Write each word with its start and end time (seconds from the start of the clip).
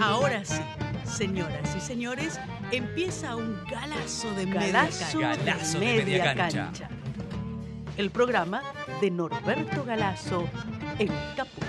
Ahora 0.00 0.42
sí, 0.44 0.62
señoras 1.04 1.76
y 1.76 1.80
señores, 1.80 2.40
empieza 2.72 3.36
un 3.36 3.62
galazo 3.70 4.34
de 4.34 4.46
media 4.46 4.72
Galazo 4.72 5.20
cancha. 5.20 5.36
de 5.36 5.44
Galazo 5.44 5.78
de 5.78 5.86
media 5.86 6.34
cancha. 6.34 6.88
El 7.98 8.10
programa 8.10 8.62
de 9.02 9.10
Norberto 9.10 9.84
Galazo 9.84 10.48
en 10.98 11.08
Caput. 11.36 11.64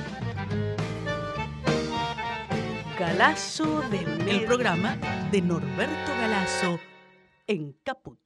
Galazo 2.97 3.81
de 3.89 3.99
media 3.99 4.33
El 4.33 4.45
programa 4.45 4.95
de 5.31 5.41
Norberto 5.41 6.11
Galazo 6.21 6.79
en 7.47 7.73
Caput. 7.83 8.19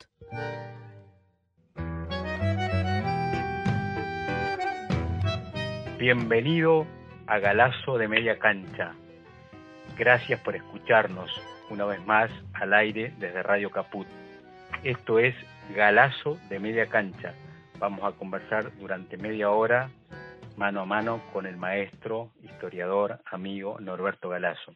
Bienvenido 5.98 6.86
a 7.26 7.40
Galazo 7.40 7.98
de 7.98 8.08
Media 8.08 8.38
Cancha. 8.38 8.94
Gracias 9.98 10.42
por 10.42 10.58
escucharnos 10.58 11.32
una 11.70 11.86
vez 11.86 12.06
más 12.06 12.30
al 12.54 12.74
aire 12.74 13.14
desde 13.18 13.42
Radio 13.42 13.72
Caput. 13.72 14.06
Esto 14.84 15.20
es 15.20 15.34
Galazo 15.74 16.38
de 16.50 16.60
Media 16.60 16.88
Cancha. 16.88 17.34
Vamos 17.80 18.04
a 18.04 18.12
conversar 18.18 18.76
durante 18.78 19.16
media 19.16 19.52
hora 19.52 19.90
mano 20.58 20.82
a 20.82 20.86
mano 20.86 21.22
con 21.32 21.46
el 21.46 21.56
maestro, 21.56 22.32
historiador, 22.42 23.22
amigo 23.26 23.78
Norberto 23.80 24.28
Galazo. 24.28 24.76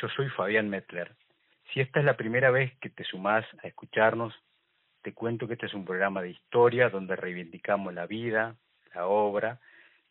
Yo 0.00 0.08
soy 0.10 0.28
Fabián 0.28 0.68
Metler. 0.68 1.14
Si 1.72 1.80
esta 1.80 2.00
es 2.00 2.04
la 2.04 2.18
primera 2.18 2.50
vez 2.50 2.76
que 2.78 2.90
te 2.90 3.04
sumás 3.04 3.46
a 3.62 3.68
escucharnos, 3.68 4.34
te 5.00 5.14
cuento 5.14 5.46
que 5.46 5.54
este 5.54 5.66
es 5.66 5.74
un 5.74 5.86
programa 5.86 6.20
de 6.20 6.30
historia 6.30 6.90
donde 6.90 7.16
reivindicamos 7.16 7.94
la 7.94 8.06
vida, 8.06 8.54
la 8.94 9.06
obra, 9.06 9.60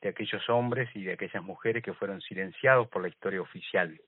de 0.02 0.10
aquellos 0.10 0.50
hombres 0.50 0.90
y 0.96 1.04
de 1.04 1.14
aquellas 1.14 1.44
mujeres 1.44 1.84
que 1.84 1.94
fueron 1.94 2.22
silenciados 2.22 2.88
por 2.88 3.04
la 3.04 3.08
historia 3.08 3.42
oficial. 3.42 4.00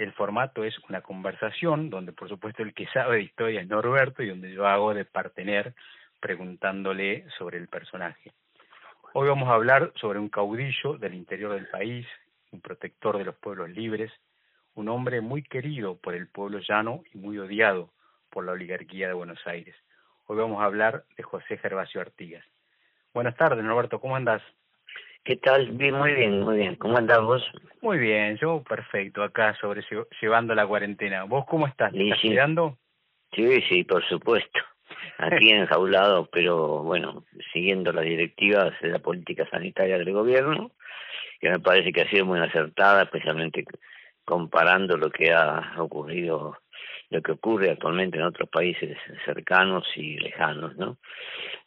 El 0.00 0.14
formato 0.14 0.64
es 0.64 0.78
una 0.88 1.02
conversación 1.02 1.90
donde 1.90 2.14
por 2.14 2.26
supuesto 2.26 2.62
el 2.62 2.72
que 2.72 2.86
sabe 2.86 3.16
de 3.16 3.22
historia 3.24 3.60
es 3.60 3.68
Norberto 3.68 4.22
y 4.22 4.30
donde 4.30 4.50
yo 4.50 4.66
hago 4.66 4.94
de 4.94 5.04
partener 5.04 5.74
preguntándole 6.20 7.26
sobre 7.36 7.58
el 7.58 7.68
personaje. 7.68 8.32
Hoy 9.12 9.28
vamos 9.28 9.50
a 9.50 9.52
hablar 9.52 9.92
sobre 9.96 10.18
un 10.18 10.30
caudillo 10.30 10.96
del 10.96 11.12
interior 11.12 11.52
del 11.52 11.68
país, 11.68 12.06
un 12.50 12.62
protector 12.62 13.18
de 13.18 13.26
los 13.26 13.34
pueblos 13.34 13.68
libres, 13.68 14.10
un 14.74 14.88
hombre 14.88 15.20
muy 15.20 15.42
querido 15.42 15.98
por 15.98 16.14
el 16.14 16.28
pueblo 16.28 16.60
llano 16.66 17.02
y 17.12 17.18
muy 17.18 17.36
odiado 17.36 17.92
por 18.30 18.46
la 18.46 18.52
oligarquía 18.52 19.06
de 19.06 19.12
Buenos 19.12 19.46
Aires. 19.46 19.76
Hoy 20.28 20.38
vamos 20.38 20.62
a 20.62 20.64
hablar 20.64 21.04
de 21.18 21.22
José 21.24 21.58
Gervasio 21.58 22.00
Artigas. 22.00 22.46
Buenas 23.12 23.36
tardes, 23.36 23.62
Norberto, 23.62 24.00
¿cómo 24.00 24.16
andás? 24.16 24.40
¿Qué 25.24 25.36
tal? 25.36 25.72
Bien, 25.72 25.94
muy 25.94 26.14
bien, 26.14 26.40
muy 26.40 26.56
bien. 26.56 26.76
¿Cómo 26.76 26.96
andás 26.96 27.20
vos? 27.22 27.42
Muy 27.82 27.98
bien, 27.98 28.38
yo 28.38 28.62
perfecto, 28.62 29.22
acá 29.22 29.54
sobre 29.60 29.84
llevando 30.20 30.54
la 30.54 30.66
cuarentena. 30.66 31.24
¿Vos 31.24 31.44
cómo 31.46 31.66
estás? 31.66 31.92
¿Te 31.92 32.02
estás 32.04 32.20
sí. 32.20 32.28
cuidando? 32.28 32.78
Sí, 33.32 33.60
sí, 33.68 33.84
por 33.84 34.02
supuesto. 34.08 34.60
Aquí 35.18 35.50
enjaulado, 35.50 36.26
pero 36.32 36.82
bueno, 36.82 37.24
siguiendo 37.52 37.92
las 37.92 38.04
directivas 38.04 38.72
de 38.80 38.88
la 38.88 38.98
política 38.98 39.48
sanitaria 39.50 39.98
del 39.98 40.12
gobierno, 40.12 40.72
que 41.38 41.50
me 41.50 41.60
parece 41.60 41.92
que 41.92 42.02
ha 42.02 42.10
sido 42.10 42.24
muy 42.24 42.40
acertada, 42.40 43.02
especialmente 43.02 43.64
comparando 44.24 44.96
lo 44.96 45.10
que 45.10 45.32
ha 45.32 45.74
ocurrido, 45.78 46.58
lo 47.10 47.22
que 47.22 47.32
ocurre 47.32 47.70
actualmente 47.70 48.16
en 48.16 48.24
otros 48.24 48.48
países 48.48 48.96
cercanos 49.24 49.86
y 49.96 50.18
lejanos, 50.18 50.76
¿no? 50.76 50.98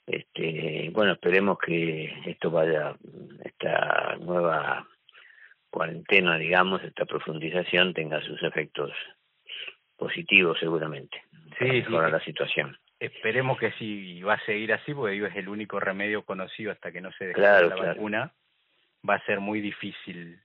Este, 0.06 0.90
bueno, 0.92 1.14
esperemos 1.14 1.58
que 1.59 2.14
esto 2.26 2.52
vaya, 2.52 2.96
esta 3.44 4.18
nueva 4.20 4.88
cuarentena, 5.70 6.38
digamos, 6.38 6.84
esta 6.84 7.06
profundización 7.06 7.94
tenga 7.94 8.22
sus 8.22 8.42
efectos 8.44 8.92
positivos 9.98 10.59
seguramente. 10.59 11.24
Sí, 11.58 11.66
mejorar 11.66 12.09
sí. 12.09 12.14
la 12.14 12.24
situación. 12.26 12.78
Esperemos 13.00 13.58
que 13.58 13.72
sí 13.74 14.22
va 14.22 14.36
a 14.36 14.46
seguir 14.46 14.74
así, 14.74 14.94
porque 14.94 15.14
digo, 15.14 15.28
es 15.28 15.36
el 15.36 15.50
único 15.50 15.80
remedio 15.80 16.24
conocido 16.24 16.72
hasta 16.72 16.91
que 16.91 17.02
no 17.02 17.12
se 17.14 17.25
descubra 17.28 17.50
Claro, 17.50 17.70
la 17.70 17.75
claro. 17.75 17.90
vacuna. 17.96 18.34
Va 19.08 19.16
a 19.16 19.25
ser 19.25 19.40
muy 19.40 19.62
difícil. 19.62 20.40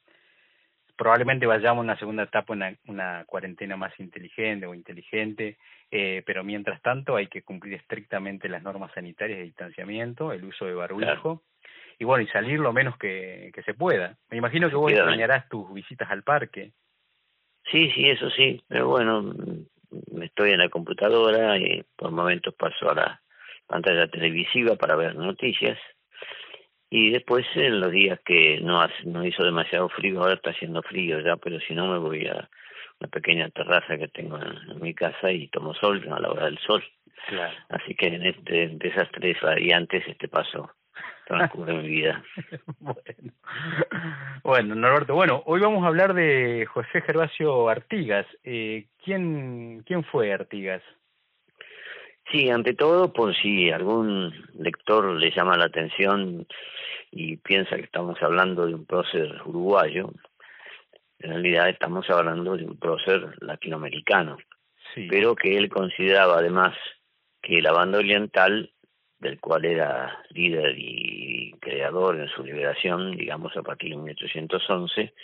Probablemente 0.99 1.47
vayamos 1.47 1.83
a 1.83 1.85
una 1.85 1.99
segunda 1.99 2.25
etapa, 2.25 2.53
una, 2.53 2.75
una 2.89 3.25
cuarentena 3.25 3.77
más 3.77 3.99
inteligente 4.01 4.67
o 4.67 4.75
inteligente, 4.75 5.57
eh, 5.93 6.25
pero 6.27 6.43
mientras 6.43 6.83
tanto 6.83 7.15
hay 7.15 7.29
que 7.29 7.43
cumplir 7.43 7.75
estrictamente 7.75 8.49
las 8.49 8.65
normas 8.65 8.91
sanitarias 8.93 9.39
de 9.39 9.45
distanciamiento, 9.45 10.33
el 10.33 10.45
uso 10.45 10.67
de 10.67 10.75
barbijo, 10.75 11.45
y 12.01 12.05
bueno, 12.05 12.25
y 12.25 12.27
salir 12.27 12.59
lo 12.59 12.73
menos 12.73 12.99
que, 12.99 13.53
que 13.55 13.63
se 13.63 13.75
pueda. 13.75 14.17
Me 14.29 14.39
imagino 14.39 14.69
que 14.69 14.75
vos 14.75 14.91
Efectivamente. 14.91 15.23
extrañarás 15.23 15.49
tus 15.49 15.73
visitas 15.73 16.11
al 16.11 16.25
parque. 16.25 16.73
Sí, 17.71 17.93
sí, 17.93 18.09
eso 18.09 18.29
sí, 18.31 18.61
pero 18.67 18.89
bueno, 18.89 19.33
estoy 20.21 20.51
en 20.51 20.59
la 20.59 20.69
computadora 20.69 21.59
y 21.59 21.85
por 21.97 22.11
momentos 22.11 22.55
paso 22.55 22.91
a 22.91 22.95
la 22.95 23.23
pantalla 23.69 24.09
televisiva 24.09 24.75
para 24.75 24.97
ver 24.97 25.15
noticias 25.15 25.79
y 26.91 27.11
después 27.11 27.47
en 27.55 27.81
los 27.81 27.91
días 27.93 28.19
que 28.25 28.61
no 28.61 28.81
hace, 28.81 29.05
no 29.05 29.25
hizo 29.25 29.45
demasiado 29.45 29.89
frío, 29.89 30.21
ahora 30.21 30.35
está 30.35 30.51
haciendo 30.51 30.83
frío 30.83 31.21
ya, 31.21 31.37
pero 31.37 31.61
si 31.61 31.75
no 31.75 31.87
me 31.87 31.99
voy 31.99 32.27
a 32.27 32.49
una 33.01 33.11
pequeña 33.11 33.49
terraza 33.51 33.97
que 33.97 34.09
tengo 34.09 34.39
en, 34.39 34.71
en 34.71 34.81
mi 34.81 34.95
casa 34.95 35.31
y 35.31 35.49
tomo 35.49 35.75
sol 35.75 36.05
a 36.11 36.19
la 36.19 36.31
hora 36.31 36.47
del 36.47 36.59
sol. 36.59 36.83
Claro. 37.29 37.55
Así 37.69 37.95
que 37.95 38.07
en 38.07 38.27
este, 38.27 38.69
de 38.69 38.89
esas 38.89 39.11
tres 39.13 39.41
variantes 39.41 40.03
este 40.07 40.29
paso 40.29 40.71
transcurre 41.27 41.75
mi 41.75 41.89
vida. 41.89 42.23
bueno. 42.81 43.05
bueno, 44.43 44.75
Norberto, 44.75 45.15
bueno, 45.15 45.43
hoy 45.47 45.61
vamos 45.61 45.85
a 45.85 45.89
hablar 45.89 46.15
de 46.15 46.67
José 46.67 47.03
Gervasio 47.03 47.69
Artigas. 47.69 48.27
Eh, 48.45 48.87
¿quién, 49.05 49.83
¿Quién 49.87 50.05
fue 50.05 50.33
Artigas? 50.33 50.83
Sí, 52.31 52.51
ante 52.51 52.75
todo, 52.75 53.13
por 53.13 53.35
si 53.35 53.71
algún 53.71 54.35
lector 54.55 55.15
le 55.15 55.31
llama 55.31 55.57
la 55.57 55.67
atención 55.67 56.47
y 57.11 57.37
piensa 57.39 57.77
que 57.77 57.85
estamos 57.85 58.23
hablando 58.23 58.67
de 58.67 58.75
un 58.75 58.85
prócer 58.85 59.41
uruguayo, 59.47 60.11
en 61.21 61.31
realidad 61.31 61.71
estamos 61.71 62.09
hablando 62.11 62.57
de 62.57 62.67
un 62.67 62.79
prócer 62.79 63.35
latinoamericano, 63.41 64.37
Sí, 64.95 65.07
pero 65.11 65.35
que 65.35 65.57
él 65.57 65.69
consideraba 65.69 66.39
además 66.39 66.77
que 67.43 67.63
la 67.63 67.73
banda 67.73 67.99
oriental, 67.99 68.73
del 69.19 69.41
cual 69.41 69.65
era 69.65 70.23
líder 70.31 70.75
y 70.79 71.53
creador 71.61 72.21
en 72.21 72.29
su 72.29 72.45
liberación, 72.45 73.17
digamos 73.17 73.57
a 73.57 73.63
partir 73.63 73.91
de 73.91 73.97
1811, 73.97 75.15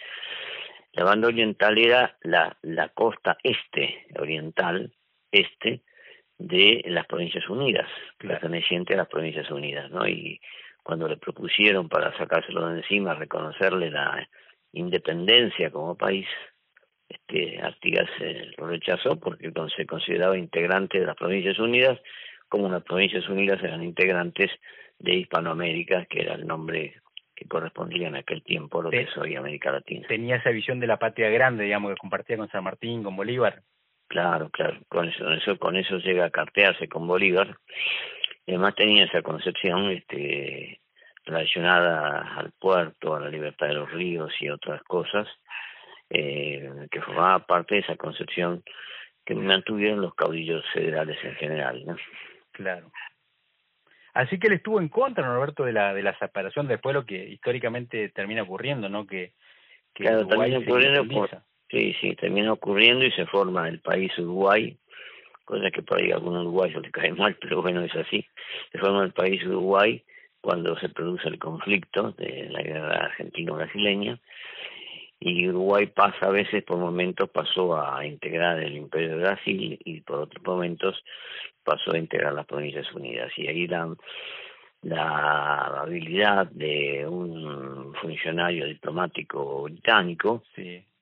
la 0.93 1.05
banda 1.05 1.29
oriental 1.29 1.77
era 1.77 2.17
la, 2.23 2.57
la 2.63 2.89
costa 2.89 3.37
este, 3.43 4.07
oriental, 4.19 4.93
este, 5.31 5.83
de 6.39 6.83
las 6.87 7.07
Provincias 7.07 7.49
Unidas, 7.49 7.89
Claro. 8.19 8.41
perteneciente 8.41 8.95
a 8.95 8.99
las 8.99 9.09
Provincias 9.09 9.51
Unidas, 9.51 9.91
¿no? 9.91 10.07
Y 10.07 10.41
cuando 10.83 11.09
le 11.09 11.17
propusieron 11.17 11.89
para 11.89 12.17
sacárselo 12.19 12.69
de 12.69 12.81
encima, 12.81 13.15
reconocerle 13.15 13.91
la 13.91 14.29
independencia 14.73 15.71
como 15.71 15.97
país, 15.97 16.27
este 17.09 17.61
Artigas 17.63 18.09
eh, 18.21 18.51
lo 18.59 18.67
rechazó 18.67 19.19
porque 19.19 19.53
se 19.77 19.87
consideraba 19.87 20.37
integrante 20.37 21.01
de 21.01 21.07
las 21.07 21.17
Provincias 21.17 21.59
Unidas, 21.59 21.99
como 22.49 22.69
las 22.69 22.83
Provincias 22.83 23.29
Unidas 23.29 23.63
eran 23.63 23.83
integrantes 23.83 24.51
de 24.99 25.15
Hispanoamérica, 25.15 26.07
que 26.07 26.21
era 26.21 26.35
el 26.35 26.47
nombre 26.47 26.95
que 27.35 27.47
correspondía 27.47 28.09
en 28.09 28.17
aquel 28.17 28.43
tiempo 28.43 28.81
a 28.81 28.85
lo 28.85 28.91
que 28.91 29.03
es 29.03 29.17
hoy 29.17 29.35
América 29.35 29.73
Latina. 29.73 30.07
tenía 30.07 30.37
esa 30.37 30.51
visión 30.51 30.79
de 30.81 30.87
la 30.87 30.99
patria 30.99 31.31
grande, 31.31 31.65
digamos, 31.65 31.93
que 31.93 31.99
compartía 31.99 32.37
con 32.37 32.49
San 32.49 32.65
Martín, 32.65 33.03
con 33.03 33.17
Bolívar. 33.17 33.63
Claro, 34.09 34.51
claro, 34.51 34.79
con 34.89 35.09
eso, 35.09 35.31
eso, 35.33 35.59
con 35.59 35.77
eso 35.77 35.99
llega 35.99 36.27
a 36.27 36.31
cartearse 36.31 36.89
con 36.89 37.07
Bolívar. 37.07 37.57
Además 38.47 38.75
tenía 38.75 39.05
esa 39.05 39.23
concepción 39.23 39.91
este, 39.91 40.81
relacionada 41.25 42.37
al 42.37 42.53
puerto, 42.53 43.15
a 43.15 43.21
la 43.21 43.29
libertad 43.29 43.69
de 43.69 43.75
los 43.75 43.91
ríos 43.91 44.33
y 44.41 44.51
otras 44.51 44.83
cosas, 44.83 45.27
eh, 46.11 46.71
que 46.91 47.01
formaba 47.01 47.47
parte 47.47 47.77
de 47.77 47.81
esa 47.81 47.97
concepción 47.97 48.63
que 49.25 49.35
mantuvieron 49.35 50.03
los 50.03 50.15
caudillos 50.15 50.65
federales 50.73 51.19
en 51.25 51.35
general. 51.37 51.85
¿no? 51.87 51.97
Claro. 52.53 52.91
Así 54.13 54.39
que 54.39 54.47
él 54.47 54.55
estuvo 54.55 54.81
en 54.81 54.89
contra, 54.89 55.27
Norberto, 55.27 55.65
de 55.65 55.73
la 55.73 55.93
de 55.93 56.03
la 56.03 56.17
separación 56.19 56.69
del 56.69 56.79
pueblo 56.79 57.05
que 57.05 57.17
históricamente 57.17 58.11
termina 58.11 58.43
ocurriendo, 58.43 58.89
¿no? 58.89 59.07
Que, 59.07 59.33
que 59.93 60.05
Claro, 60.05 60.21
Uruguay 60.21 60.51
termina 60.53 60.71
ocurriendo 60.71 61.09
por-. 61.09 61.43
Sí, 61.75 61.93
sí, 62.01 62.15
termina 62.15 62.53
ocurriendo 62.53 63.05
y 63.05 63.11
se 63.11 63.27
forma 63.27 63.69
el 63.69 63.81
país 63.81 64.17
Uruguay, 64.17 64.79
cosa 65.45 65.73
que 65.73 65.83
por 65.83 66.01
ahí 66.01 66.13
a 66.13 66.15
algún 66.15 66.37
uruguayo 66.37 66.79
le 66.79 66.93
cae 66.93 67.13
mal, 67.15 67.37
pero 67.41 67.63
bueno, 67.63 67.83
es 67.83 67.95
así. 67.97 68.25
Se 68.71 68.79
forma 68.79 69.03
el 69.03 69.13
país 69.13 69.45
Uruguay 69.45 70.01
cuando 70.41 70.79
se 70.79 70.89
produce 70.89 71.27
el 71.27 71.41
conflicto 71.41 72.13
de 72.13 72.49
la 72.51 72.63
guerra 72.63 73.07
argentino-brasileña 73.07 74.21
y 75.19 75.49
Uruguay 75.49 75.87
pasa 75.87 76.27
a 76.27 76.31
veces, 76.31 76.63
por 76.63 76.79
momentos 76.79 77.29
pasó 77.31 77.77
a 77.77 78.07
integrar 78.07 78.63
el 78.63 78.77
Imperio 78.77 79.17
de 79.17 79.23
Brasil 79.25 79.81
y 79.85 80.01
por 80.03 80.21
otros 80.21 80.45
momentos 80.45 81.03
pasó 81.65 81.93
a 81.93 81.99
integrar 81.99 82.35
las 82.35 82.47
Provincias 82.47 82.93
Unidas. 82.93 83.33
Y 83.37 83.49
ahí 83.49 83.67
la, 83.67 83.97
habilidad 85.81 86.47
de 86.53 87.05
un 87.09 87.95
funcionario 88.01 88.67
diplomático 88.67 89.65
británico. 89.65 90.45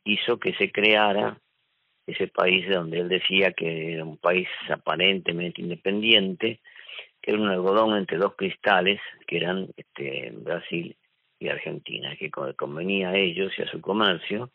Hizo 0.04 0.38
que 0.38 0.54
se 0.54 0.70
creara 0.70 1.38
ese 2.06 2.28
país 2.28 2.68
donde 2.68 2.98
él 2.98 3.08
decía 3.08 3.52
que 3.52 3.94
era 3.94 4.04
un 4.04 4.18
país 4.18 4.48
aparentemente 4.68 5.60
independiente, 5.60 6.60
que 7.20 7.30
era 7.30 7.40
un 7.40 7.48
algodón 7.48 7.96
entre 7.96 8.18
dos 8.18 8.34
cristales, 8.34 9.00
que 9.26 9.36
eran 9.36 9.68
este, 9.76 10.32
Brasil 10.34 10.96
y 11.38 11.48
Argentina, 11.48 12.16
que 12.16 12.30
convenía 12.30 13.10
a 13.10 13.16
ellos 13.16 13.52
y 13.56 13.62
a 13.62 13.70
su 13.70 13.80
comercio, 13.80 14.50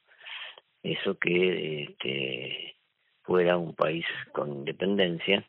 eso 0.84 1.18
que 1.18 1.84
este, 1.84 2.76
fuera 3.24 3.58
un 3.58 3.76
país 3.76 4.06
con 4.32 4.54
independencia, 4.54 5.46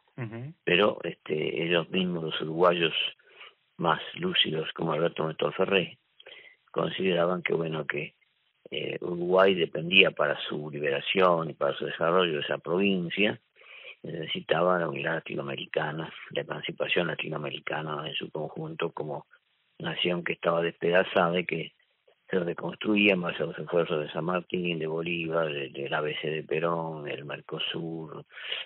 pero 0.65 0.99
este, 1.05 1.63
ellos 1.65 1.89
mismos, 1.91 2.25
los 2.25 2.41
uruguayos 2.41 2.93
más 3.77 4.01
lúcidos 4.15 4.69
como 4.73 4.93
Alberto 4.93 5.27
Néstor 5.29 5.55
Ferré, 5.55 5.99
consideraban 6.73 7.43
que 7.43 7.55
bueno 7.55 7.87
que 7.87 8.15
eh, 8.71 8.99
Uruguay 9.01 9.55
dependía 9.55 10.11
para 10.11 10.39
su 10.49 10.71
liberación 10.71 11.51
y 11.51 11.55
para 11.55 11.75
su 11.75 11.87
desarrollo 11.87 12.35
de 12.35 12.41
esa 12.41 12.59
provincia, 12.59 13.41
necesitaba 14.03 14.79
la 14.79 14.89
unidad 14.89 15.15
latinoamericana, 15.15 16.13
la 16.31 16.41
emancipación 16.41 17.09
latinoamericana 17.09 18.07
en 18.07 18.15
su 18.15 18.31
conjunto 18.31 18.93
como 18.93 19.27
nación 19.79 20.25
que 20.25 20.35
estaba 20.35 20.63
despedazada 20.63 21.39
y 21.39 21.47
que 21.47 21.73
se 22.31 22.39
reconstruía 22.41 23.17
más 23.17 23.41
a 23.41 23.45
los 23.45 23.59
esfuerzos 23.59 24.03
de 24.03 24.13
San 24.13 24.25
Martín, 24.25 24.79
de 24.79 24.87
Bolívar, 24.87 25.51
del 25.51 25.95
ABC 25.95 26.23
de 26.25 26.43
Perón, 26.43 27.09
el 27.09 27.25
Mercosur, 27.25 28.25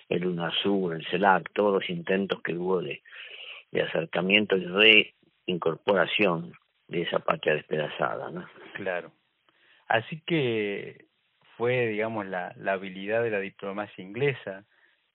el 0.09 0.25
UNASUR, 0.27 0.95
el 0.95 1.07
CELAC, 1.07 1.51
todos 1.53 1.73
los 1.75 1.89
intentos 1.89 2.41
que 2.41 2.53
hubo 2.55 2.81
de, 2.81 3.01
de 3.71 3.81
acercamiento 3.81 4.57
y 4.57 4.65
reincorporación 5.47 6.53
de 6.89 7.03
esa 7.03 7.19
patria 7.19 7.55
despedazada. 7.55 8.31
¿no? 8.31 8.45
Claro. 8.73 9.11
Así 9.87 10.21
que 10.25 11.05
fue, 11.57 11.87
digamos, 11.87 12.25
la, 12.25 12.53
la 12.57 12.73
habilidad 12.73 13.23
de 13.23 13.31
la 13.31 13.39
diplomacia 13.39 14.03
inglesa, 14.03 14.65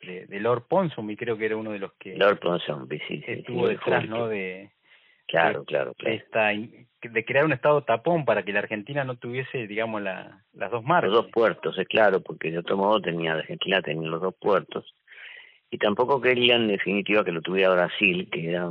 de, 0.00 0.26
de 0.26 0.40
Lord 0.40 0.66
Ponsonby, 0.68 1.16
creo 1.16 1.36
que 1.36 1.46
era 1.46 1.56
uno 1.56 1.72
de 1.72 1.80
los 1.80 1.92
que 1.94 2.16
Lord 2.16 2.38
Ponsonby, 2.38 2.98
sí, 3.08 3.22
sí, 3.26 3.32
estuvo 3.32 3.66
detrás, 3.66 4.08
¿no? 4.08 4.28
De, 4.28 4.70
claro, 5.26 5.64
claro, 5.64 5.94
claro. 5.94 6.16
Esta, 6.16 6.48
de 6.48 7.24
crear 7.24 7.44
un 7.44 7.52
estado 7.52 7.82
tapón 7.82 8.24
para 8.24 8.44
que 8.44 8.52
la 8.52 8.60
Argentina 8.60 9.04
no 9.04 9.16
tuviese, 9.16 9.66
digamos, 9.66 10.02
la, 10.02 10.44
las 10.52 10.70
dos 10.70 10.84
marcas. 10.84 11.10
Los 11.10 11.24
dos 11.24 11.32
puertos, 11.32 11.76
es 11.78 11.88
claro, 11.88 12.20
porque 12.20 12.50
de 12.50 12.58
otro 12.58 12.76
modo 12.76 13.00
tenía 13.00 13.34
la 13.34 13.40
Argentina 13.40 13.82
tenía 13.82 14.08
los 14.08 14.22
dos 14.22 14.34
puertos 14.40 14.94
y 15.70 15.78
tampoco 15.78 16.20
querían 16.20 16.62
en 16.62 16.68
definitiva 16.68 17.24
que 17.24 17.32
lo 17.32 17.42
tuviera 17.42 17.74
Brasil, 17.74 18.28
que 18.30 18.50
era 18.50 18.68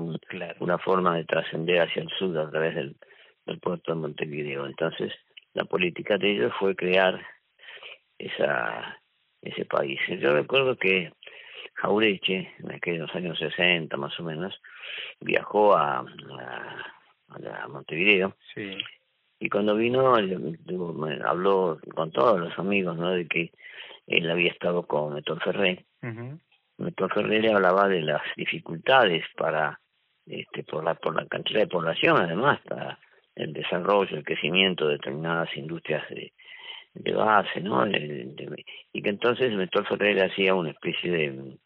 una 0.59 0.77
forma 0.79 1.15
de 1.15 1.25
trascender 1.25 1.81
hacia 1.81 2.01
el 2.01 2.09
sur 2.17 2.37
a 2.37 2.49
través 2.49 2.75
del, 2.75 2.95
del 3.45 3.59
puerto 3.59 3.93
de 3.93 3.99
Montevideo. 3.99 4.65
Entonces, 4.65 5.13
la 5.57 5.65
política 5.65 6.19
de 6.19 6.31
ellos 6.33 6.53
fue 6.59 6.75
crear 6.75 7.19
esa 8.19 9.01
ese 9.41 9.65
país. 9.65 9.99
Yo 10.19 10.33
recuerdo 10.33 10.77
que 10.77 11.11
Jaureche, 11.73 12.53
en 12.59 12.71
aquellos 12.71 13.13
años 13.15 13.39
60 13.39 13.95
más 13.97 14.19
o 14.19 14.23
menos, 14.23 14.59
viajó 15.19 15.75
a, 15.75 15.99
a, 15.99 17.67
Montevideo 17.69 18.35
y 19.39 19.49
cuando 19.49 19.75
vino 19.75 20.15
habló 21.25 21.79
con 21.93 22.11
todos 22.11 22.39
los 22.39 22.57
amigos 22.59 22.97
¿no? 22.97 23.11
de 23.11 23.27
que 23.27 23.51
él 24.05 24.29
había 24.29 24.51
estado 24.51 24.85
con 24.85 25.17
Héctor 25.17 25.43
Ferré. 25.43 25.85
Uh 26.03 26.37
Ferré 27.13 27.41
le 27.41 27.53
hablaba 27.53 27.87
de 27.87 28.01
las 28.01 28.21
dificultades 28.35 29.25
para 29.35 29.79
este 30.27 30.63
por 30.63 30.83
la 30.83 30.93
por 30.93 31.15
la 31.15 31.25
cantidad 31.25 31.61
de 31.61 31.67
población 31.67 32.17
además 32.17 32.59
para 32.61 32.99
el 33.37 33.53
desarrollo, 33.53 34.17
el 34.17 34.23
crecimiento 34.23 34.87
de 34.87 34.93
determinadas 34.93 35.55
industrias 35.55 36.07
de, 36.09 36.33
de 36.93 37.13
base, 37.13 37.61
¿no? 37.61 37.85
y 37.87 39.01
que 39.01 39.09
entonces 39.09 39.51
Néstor 39.53 39.87
Ferrer 39.87 40.23
hacía 40.23 40.55
una 40.55 40.71
especie 40.71 41.11
de, 41.11 41.57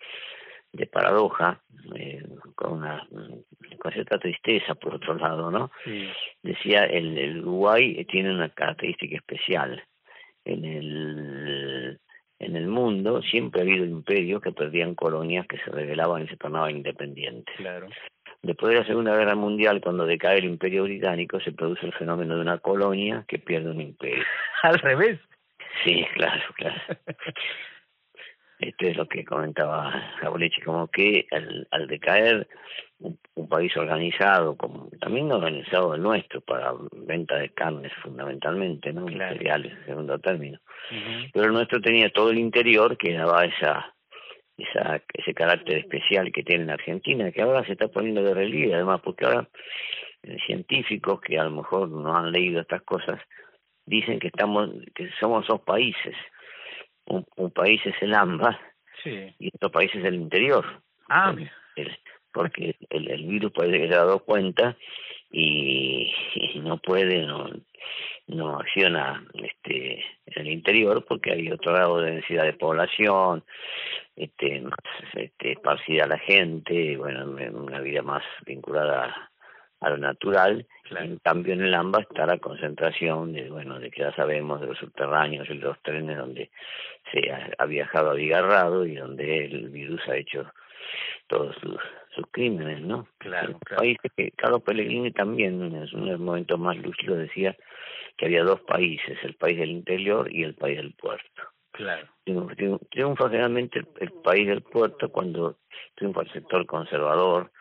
de 0.73 0.85
paradoja, 0.87 1.61
eh, 1.95 2.23
con 2.55 2.73
una 2.79 3.07
con 3.79 3.91
cierta 3.93 4.19
tristeza 4.19 4.75
por 4.75 4.95
otro 4.95 5.15
lado, 5.15 5.49
¿no? 5.49 5.71
Decía, 6.43 6.83
el, 6.83 7.17
el 7.17 7.39
Uruguay 7.39 8.05
tiene 8.05 8.31
una 8.33 8.49
característica 8.49 9.15
especial. 9.15 9.81
En 10.45 10.65
el 10.65 11.99
en 12.39 12.55
el 12.55 12.67
mundo 12.67 13.21
siempre 13.21 13.61
ha 13.61 13.63
habido 13.63 13.85
imperios 13.85 14.41
que 14.41 14.51
perdían 14.51 14.95
colonias 14.95 15.45
que 15.47 15.57
se 15.59 15.69
rebelaban 15.69 16.23
y 16.23 16.27
se 16.27 16.37
tornaban 16.37 16.71
independientes. 16.71 17.55
Claro. 17.55 17.87
Después 18.43 18.73
de 18.73 18.79
la 18.79 18.85
Segunda 18.87 19.15
Guerra 19.15 19.35
Mundial, 19.35 19.81
cuando 19.81 20.05
decae 20.05 20.39
el 20.39 20.45
Imperio 20.45 20.83
Británico, 20.83 21.39
se 21.39 21.51
produce 21.51 21.85
el 21.85 21.93
fenómeno 21.93 22.35
de 22.35 22.41
una 22.41 22.57
colonia 22.57 23.23
que 23.27 23.37
pierde 23.37 23.69
un 23.69 23.81
imperio. 23.81 24.23
Al 24.63 24.79
revés. 24.79 25.19
Sí, 25.83 26.05
claro, 26.15 26.41
claro. 26.55 26.81
Esto 28.59 28.85
es 28.85 28.95
lo 28.95 29.07
que 29.07 29.25
comentaba 29.25 29.91
Jaureche, 30.19 30.61
como 30.63 30.87
que 30.87 31.25
al, 31.31 31.67
al 31.71 31.87
decaer 31.87 32.47
un, 32.99 33.17
país 33.49 33.75
organizado, 33.75 34.55
como 34.55 34.89
también 34.99 35.31
organizado 35.31 35.95
el 35.95 36.01
nuestro, 36.03 36.41
para 36.41 36.73
venta 36.91 37.37
de 37.37 37.49
carnes 37.49 37.91
fundamentalmente, 38.03 38.93
¿no? 38.93 39.07
Cereales, 39.07 39.73
en 39.73 39.85
segundo 39.87 40.19
término. 40.19 40.59
Pero 41.33 41.47
el 41.47 41.53
nuestro 41.53 41.81
tenía 41.81 42.11
todo 42.11 42.29
el 42.29 42.37
interior 42.37 42.97
que 42.97 43.13
daba 43.13 43.45
esa 43.45 43.95
esa, 44.57 45.01
ese 45.13 45.33
carácter 45.33 45.79
especial 45.79 46.31
que 46.31 46.43
tiene 46.43 46.65
la 46.65 46.73
Argentina, 46.73 47.31
que 47.31 47.41
ahora 47.41 47.65
se 47.65 47.73
está 47.73 47.87
poniendo 47.87 48.23
de 48.23 48.33
relieve, 48.33 48.75
además, 48.75 49.01
porque 49.03 49.25
ahora 49.25 49.49
eh, 50.23 50.37
científicos 50.45 51.21
que 51.21 51.39
a 51.39 51.43
lo 51.43 51.51
mejor 51.51 51.89
no 51.89 52.15
han 52.15 52.31
leído 52.31 52.61
estas 52.61 52.83
cosas 52.83 53.19
dicen 53.85 54.19
que 54.19 54.27
estamos 54.27 54.69
que 54.95 55.09
somos 55.19 55.47
dos 55.47 55.61
países. 55.61 56.15
Un, 57.05 57.25
un 57.35 57.51
país 57.51 57.81
es 57.85 57.95
el 58.01 58.13
AMBA 58.13 58.59
y 59.05 59.49
otro 59.55 59.71
país 59.71 59.91
es 59.93 60.05
el 60.05 60.15
interior. 60.15 60.65
Ah, 61.09 61.35
porque 62.31 62.75
el, 62.89 63.09
el 63.09 63.25
virus 63.25 63.51
puede 63.51 63.87
se 63.87 63.93
ha 63.93 64.05
dado 64.05 64.23
cuenta 64.23 64.77
y, 65.29 66.13
y 66.35 66.59
no 66.59 66.77
puede, 66.77 67.25
no, 67.25 67.49
no 68.35 68.59
acciona 68.59 69.23
este 69.33 70.03
en 70.25 70.41
el 70.41 70.49
interior 70.49 71.05
porque 71.07 71.31
hay 71.31 71.51
otro 71.51 71.73
grado 71.73 71.99
de 71.99 72.11
densidad 72.11 72.43
de 72.43 72.53
población 72.53 73.43
este 74.15 74.61
más 74.61 74.77
este 75.13 75.53
esparcida 75.53 76.07
la 76.07 76.17
gente 76.17 76.97
bueno 76.97 77.25
una 77.25 77.79
vida 77.79 78.01
más 78.01 78.23
vinculada 78.45 79.31
a 79.81 79.89
lo 79.89 79.97
natural. 79.97 80.65
En 80.91 81.17
cambio 81.17 81.53
en 81.53 81.61
el 81.61 81.73
AMBA 81.73 82.01
está 82.01 82.25
la 82.25 82.37
concentración 82.37 83.33
de 83.33 83.49
bueno 83.49 83.79
de 83.79 83.89
que 83.89 84.01
ya 84.01 84.15
sabemos 84.15 84.61
de 84.61 84.67
los 84.67 84.77
subterráneos 84.77 85.49
y 85.49 85.55
los 85.55 85.81
trenes 85.81 86.17
donde 86.17 86.51
se 87.11 87.31
ha, 87.31 87.65
viajado 87.65 88.11
abigarrado 88.11 88.85
y 88.85 88.95
donde 88.95 89.45
el 89.45 89.69
virus 89.69 90.01
ha 90.07 90.15
hecho 90.17 90.51
todos 91.27 91.55
sus 91.61 91.79
sus 92.13 92.25
crímenes, 92.29 92.81
¿no? 92.81 93.07
Claro, 93.19 93.57
Países 93.77 94.11
que 94.17 94.31
Carlos 94.31 94.61
Pellegrini 94.63 95.11
también 95.11 95.61
en 95.63 95.87
unos 95.93 96.19
momentos 96.19 96.59
más 96.59 96.75
lúcidos 96.75 97.19
decía 97.19 97.55
que 98.17 98.25
había 98.25 98.43
dos 98.43 98.61
países, 98.61 99.17
el 99.23 99.35
país 99.35 99.57
del 99.57 99.71
interior 99.71 100.33
y 100.33 100.43
el 100.43 100.55
país 100.55 100.77
del 100.77 100.93
puerto. 100.93 101.43
Claro. 101.71 102.07
Triunfa 102.89 103.29
generalmente 103.29 103.81
el, 103.99 104.11
país 104.23 104.47
del 104.47 104.61
puerto 104.61 105.09
cuando 105.09 105.59
triunfa 105.95 106.21
el 106.21 106.31
sector 106.31 106.65
conservador, 106.65 107.51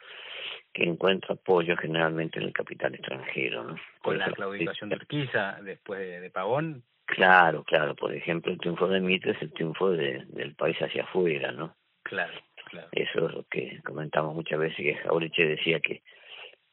que 0.72 0.84
encuentra 0.84 1.34
apoyo 1.34 1.76
generalmente 1.76 2.38
en 2.38 2.46
el 2.46 2.52
capital 2.52 2.94
extranjero. 2.94 3.64
¿no? 3.64 3.76
Con 4.02 4.18
la 4.18 4.30
claudicación 4.32 4.90
de 4.90 4.96
Urquiza 4.96 5.58
después 5.62 6.20
de, 6.20 6.30
Pavón. 6.30 6.84
Claro, 7.06 7.64
claro. 7.64 7.94
Por 7.96 8.14
ejemplo, 8.14 8.52
el 8.52 8.58
triunfo 8.58 8.86
de 8.88 9.00
Mitre 9.00 9.32
es 9.32 9.42
el 9.42 9.52
triunfo 9.52 9.90
de, 9.90 10.24
del 10.28 10.54
país 10.54 10.76
hacia 10.80 11.04
afuera, 11.04 11.50
¿no? 11.50 11.76
Claro, 12.02 12.32
claro. 12.66 12.88
Eso 12.92 13.26
es 13.26 13.34
lo 13.34 13.44
que 13.44 13.80
comentamos 13.84 14.34
muchas 14.34 14.58
veces, 14.58 14.76
que 14.76 14.94
Jaureche 14.96 15.44
decía 15.44 15.80
que, 15.80 16.02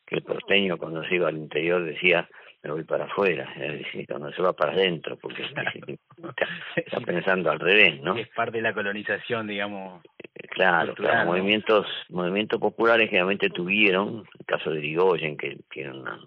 que 0.05 0.15
el 0.15 0.24
porteño 0.24 0.77
cuando 0.77 1.03
se 1.03 1.15
iba 1.15 1.27
al 1.27 1.38
interior 1.38 1.84
decía 1.84 2.29
me 2.63 2.71
voy 2.71 2.83
para 2.83 3.05
afuera, 3.05 3.51
es 3.55 3.79
decir, 3.79 4.05
cuando 4.07 4.31
se 4.31 4.41
va 4.41 4.53
para 4.53 4.71
adentro, 4.73 5.17
porque 5.17 5.43
está, 6.75 6.99
pensando 7.01 7.51
al 7.51 7.59
revés, 7.59 8.01
¿no? 8.01 8.15
Es 8.17 8.27
parte 8.29 8.57
de 8.57 8.63
la 8.63 8.73
colonización, 8.73 9.47
digamos. 9.47 10.01
Claro, 10.49 10.95
claro, 10.95 11.25
movimientos, 11.25 11.85
movimientos 12.09 12.59
populares 12.59 13.09
generalmente 13.09 13.49
tuvieron, 13.49 14.23
el 14.39 14.45
caso 14.45 14.71
de 14.71 14.79
Rigoyen, 14.79 15.37
que 15.37 15.57
tiene 15.69 15.91
una, 15.91 16.19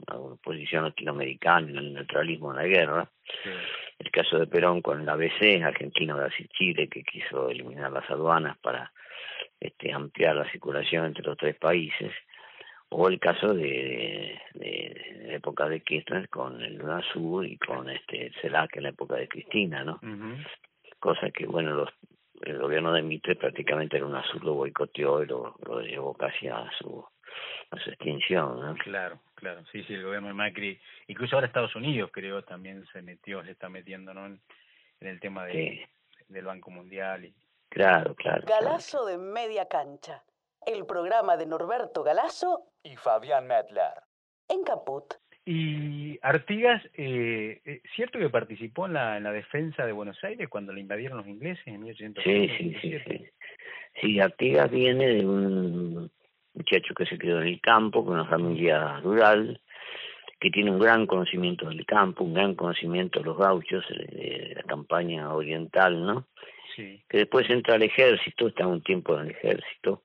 posición 0.42 0.84
latinoamericana 0.84 1.68
en 1.68 1.76
el 1.76 1.94
neutralismo 1.94 2.52
en 2.52 2.56
la 2.56 2.64
guerra, 2.64 3.10
el 3.98 4.10
caso 4.10 4.38
de 4.38 4.46
Perón 4.46 4.82
con 4.82 5.04
la 5.04 5.12
ABC, 5.12 5.62
Argentina, 5.64 6.14
Brasil, 6.14 6.48
Chile, 6.56 6.88
que 6.88 7.02
quiso 7.02 7.50
eliminar 7.50 7.90
las 7.90 8.08
aduanas 8.08 8.56
para 8.58 8.92
este, 9.58 9.92
ampliar 9.92 10.36
la 10.36 10.50
circulación 10.50 11.06
entre 11.06 11.24
los 11.24 11.36
tres 11.36 11.56
países, 11.56 12.12
o 12.90 13.08
el 13.08 13.18
caso 13.18 13.54
de, 13.54 14.38
de, 14.54 15.24
la 15.26 15.34
época 15.34 15.68
de 15.68 15.80
Kirchner 15.80 16.28
con 16.28 16.60
el 16.60 16.82
UNASUR 16.82 17.46
y 17.46 17.56
con 17.56 17.88
este 17.88 18.32
CELAC 18.40 18.76
en 18.76 18.82
la 18.84 18.88
época 18.90 19.16
de 19.16 19.28
Cristina, 19.28 19.84
¿no? 19.84 20.00
Cosa 20.98 21.30
que, 21.30 21.46
bueno, 21.46 21.72
los, 21.72 21.88
el 22.42 22.58
gobierno 22.58 22.92
de 22.92 23.02
Mitre 23.02 23.36
prácticamente 23.36 23.96
el 23.96 24.04
UNASUR 24.04 24.44
lo 24.44 24.54
boicoteó 24.54 25.22
y 25.22 25.26
lo, 25.26 25.54
lo 25.66 25.80
llevó 25.80 26.14
casi 26.14 26.48
a 26.48 26.68
su, 26.78 27.04
a 27.70 27.78
su 27.78 27.90
extinción, 27.90 28.60
¿no? 28.60 28.74
Claro, 28.76 29.20
claro, 29.34 29.64
sí, 29.70 29.82
sí, 29.84 29.94
el 29.94 30.04
gobierno 30.04 30.28
de 30.28 30.34
Macri, 30.34 30.78
incluso 31.06 31.36
ahora 31.36 31.46
Estados 31.46 31.74
Unidos 31.76 32.10
creo 32.12 32.42
también 32.42 32.84
se 32.92 33.02
metió, 33.02 33.44
se 33.44 33.52
está 33.52 33.68
metiendo, 33.68 34.12
¿no? 34.12 34.26
En, 34.26 34.40
en 35.00 35.08
el 35.08 35.20
tema 35.20 35.46
de, 35.46 35.88
del 36.28 36.44
Banco 36.44 36.70
Mundial. 36.70 37.24
Y... 37.24 37.34
Claro, 37.68 38.14
claro. 38.14 38.42
Galazo 38.46 39.06
de 39.06 39.16
Media 39.16 39.66
Cancha, 39.68 40.22
el 40.66 40.86
programa 40.86 41.36
de 41.36 41.46
Norberto 41.46 42.02
Galazo 42.02 42.66
y 42.82 42.96
Fabián 42.96 43.46
Medler. 43.46 43.94
En 44.48 44.62
Caput. 44.64 45.14
Y 45.44 46.18
Artigas, 46.22 46.82
eh, 46.94 47.60
eh, 47.64 47.82
¿cierto 47.96 48.18
que 48.18 48.28
participó 48.28 48.86
en 48.86 48.92
la, 48.92 49.16
en 49.16 49.24
la 49.24 49.32
defensa 49.32 49.86
de 49.86 49.92
Buenos 49.92 50.22
Aires 50.22 50.48
cuando 50.48 50.72
le 50.72 50.80
invadieron 50.80 51.18
los 51.18 51.26
ingleses 51.26 51.66
en 51.66 51.80
1877? 51.80 52.56
Sí, 52.56 52.80
sí, 52.80 52.90
sí, 52.90 52.98
sí. 53.06 53.26
Sí, 54.00 54.20
Artigas 54.20 54.70
viene 54.70 55.08
de 55.08 55.26
un 55.26 56.10
muchacho 56.54 56.94
que 56.94 57.06
se 57.06 57.18
crió 57.18 57.40
en 57.40 57.48
el 57.48 57.60
campo, 57.60 58.04
con 58.04 58.14
una 58.14 58.26
familia 58.26 59.00
rural, 59.00 59.60
que 60.38 60.50
tiene 60.50 60.70
un 60.70 60.78
gran 60.78 61.06
conocimiento 61.06 61.68
del 61.68 61.84
campo, 61.86 62.24
un 62.24 62.34
gran 62.34 62.54
conocimiento 62.54 63.18
de 63.18 63.24
los 63.26 63.38
gauchos, 63.38 63.84
de 63.88 64.52
la 64.56 64.62
campaña 64.62 65.34
oriental, 65.34 66.04
¿no? 66.04 66.26
Sí. 66.76 67.02
Que 67.08 67.18
después 67.18 67.48
entra 67.50 67.74
al 67.74 67.82
ejército, 67.82 68.48
está 68.48 68.66
un 68.66 68.82
tiempo 68.82 69.18
en 69.18 69.26
el 69.26 69.30
ejército, 69.32 70.02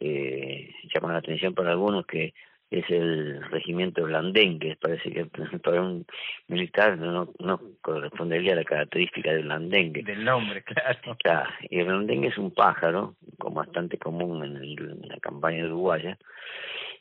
eh, 0.00 0.74
llama 0.94 1.12
la 1.12 1.18
atención 1.18 1.54
para 1.54 1.70
algunos 1.70 2.06
que 2.06 2.34
es 2.70 2.84
el 2.90 3.42
regimiento 3.50 4.02
blandengue, 4.04 4.76
parece 4.80 5.10
que 5.10 5.26
para 5.62 5.82
un 5.82 6.04
militar 6.48 6.98
no, 6.98 7.32
no 7.38 7.60
correspondería 7.80 8.52
a 8.52 8.56
la 8.56 8.64
característica 8.64 9.32
del 9.32 9.44
blandengue. 9.44 10.02
Del 10.02 10.24
nombre, 10.24 10.62
claro. 10.64 11.16
Claro, 11.22 11.50
y 11.70 11.78
el 11.78 11.86
blandengue 11.86 12.28
es 12.28 12.38
un 12.38 12.50
pájaro, 12.52 13.14
como 13.38 13.56
bastante 13.56 13.98
común 13.98 14.44
en, 14.44 14.56
el, 14.56 14.78
en 14.78 15.08
la 15.08 15.18
campaña 15.18 15.64
uruguaya, 15.64 16.18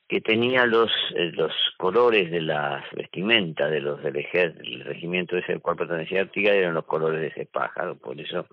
que 0.07 0.21
tenía 0.21 0.67
los 0.67 0.91
eh, 1.15 1.31
los 1.33 1.51
colores 1.77 2.29
de 2.29 2.41
las 2.41 2.83
vestimentas 2.91 3.71
de 3.71 3.81
los 3.81 4.03
del 4.03 4.17
ejército, 4.17 4.63
el 4.63 4.83
regimiento 4.83 5.35
ese 5.35 5.53
al 5.53 5.61
cual 5.61 5.77
pertenecía 5.77 6.21
Artigas 6.21 6.55
eran 6.55 6.75
los 6.75 6.85
colores 6.85 7.21
de 7.21 7.27
ese 7.27 7.45
pájaro, 7.47 7.95
por 7.95 8.19
eso 8.19 8.45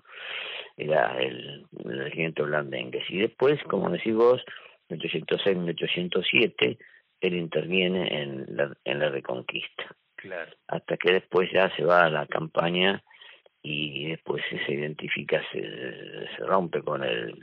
era 0.77 1.17
el, 1.21 1.65
el 1.85 1.99
regimiento 1.99 2.43
blandengue. 2.45 3.03
Y 3.09 3.19
después, 3.19 3.61
como 3.63 3.89
decís 3.89 4.15
vos, 4.15 4.43
1806-1807, 4.89 6.77
él 7.21 7.33
interviene 7.35 8.21
en 8.21 8.45
la, 8.55 8.75
en 8.83 8.99
la 8.99 9.09
reconquista. 9.09 9.95
Claro. 10.15 10.51
Hasta 10.67 10.97
que 10.97 11.13
después 11.13 11.49
ya 11.51 11.69
se 11.75 11.83
va 11.83 12.05
a 12.05 12.09
la 12.09 12.25
campaña 12.27 13.03
y 13.61 14.07
después 14.07 14.43
se 14.65 14.73
identifica, 14.73 15.41
se, 15.51 15.61
se 15.61 16.45
rompe 16.45 16.81
con 16.81 17.03
el 17.03 17.33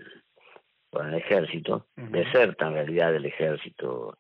con 0.91 1.09
el 1.09 1.15
ejército, 1.15 1.87
Ujú. 1.97 2.11
deserta 2.11 2.67
en 2.67 2.75
realidad 2.75 3.13
del 3.13 3.25
ejército 3.25 4.19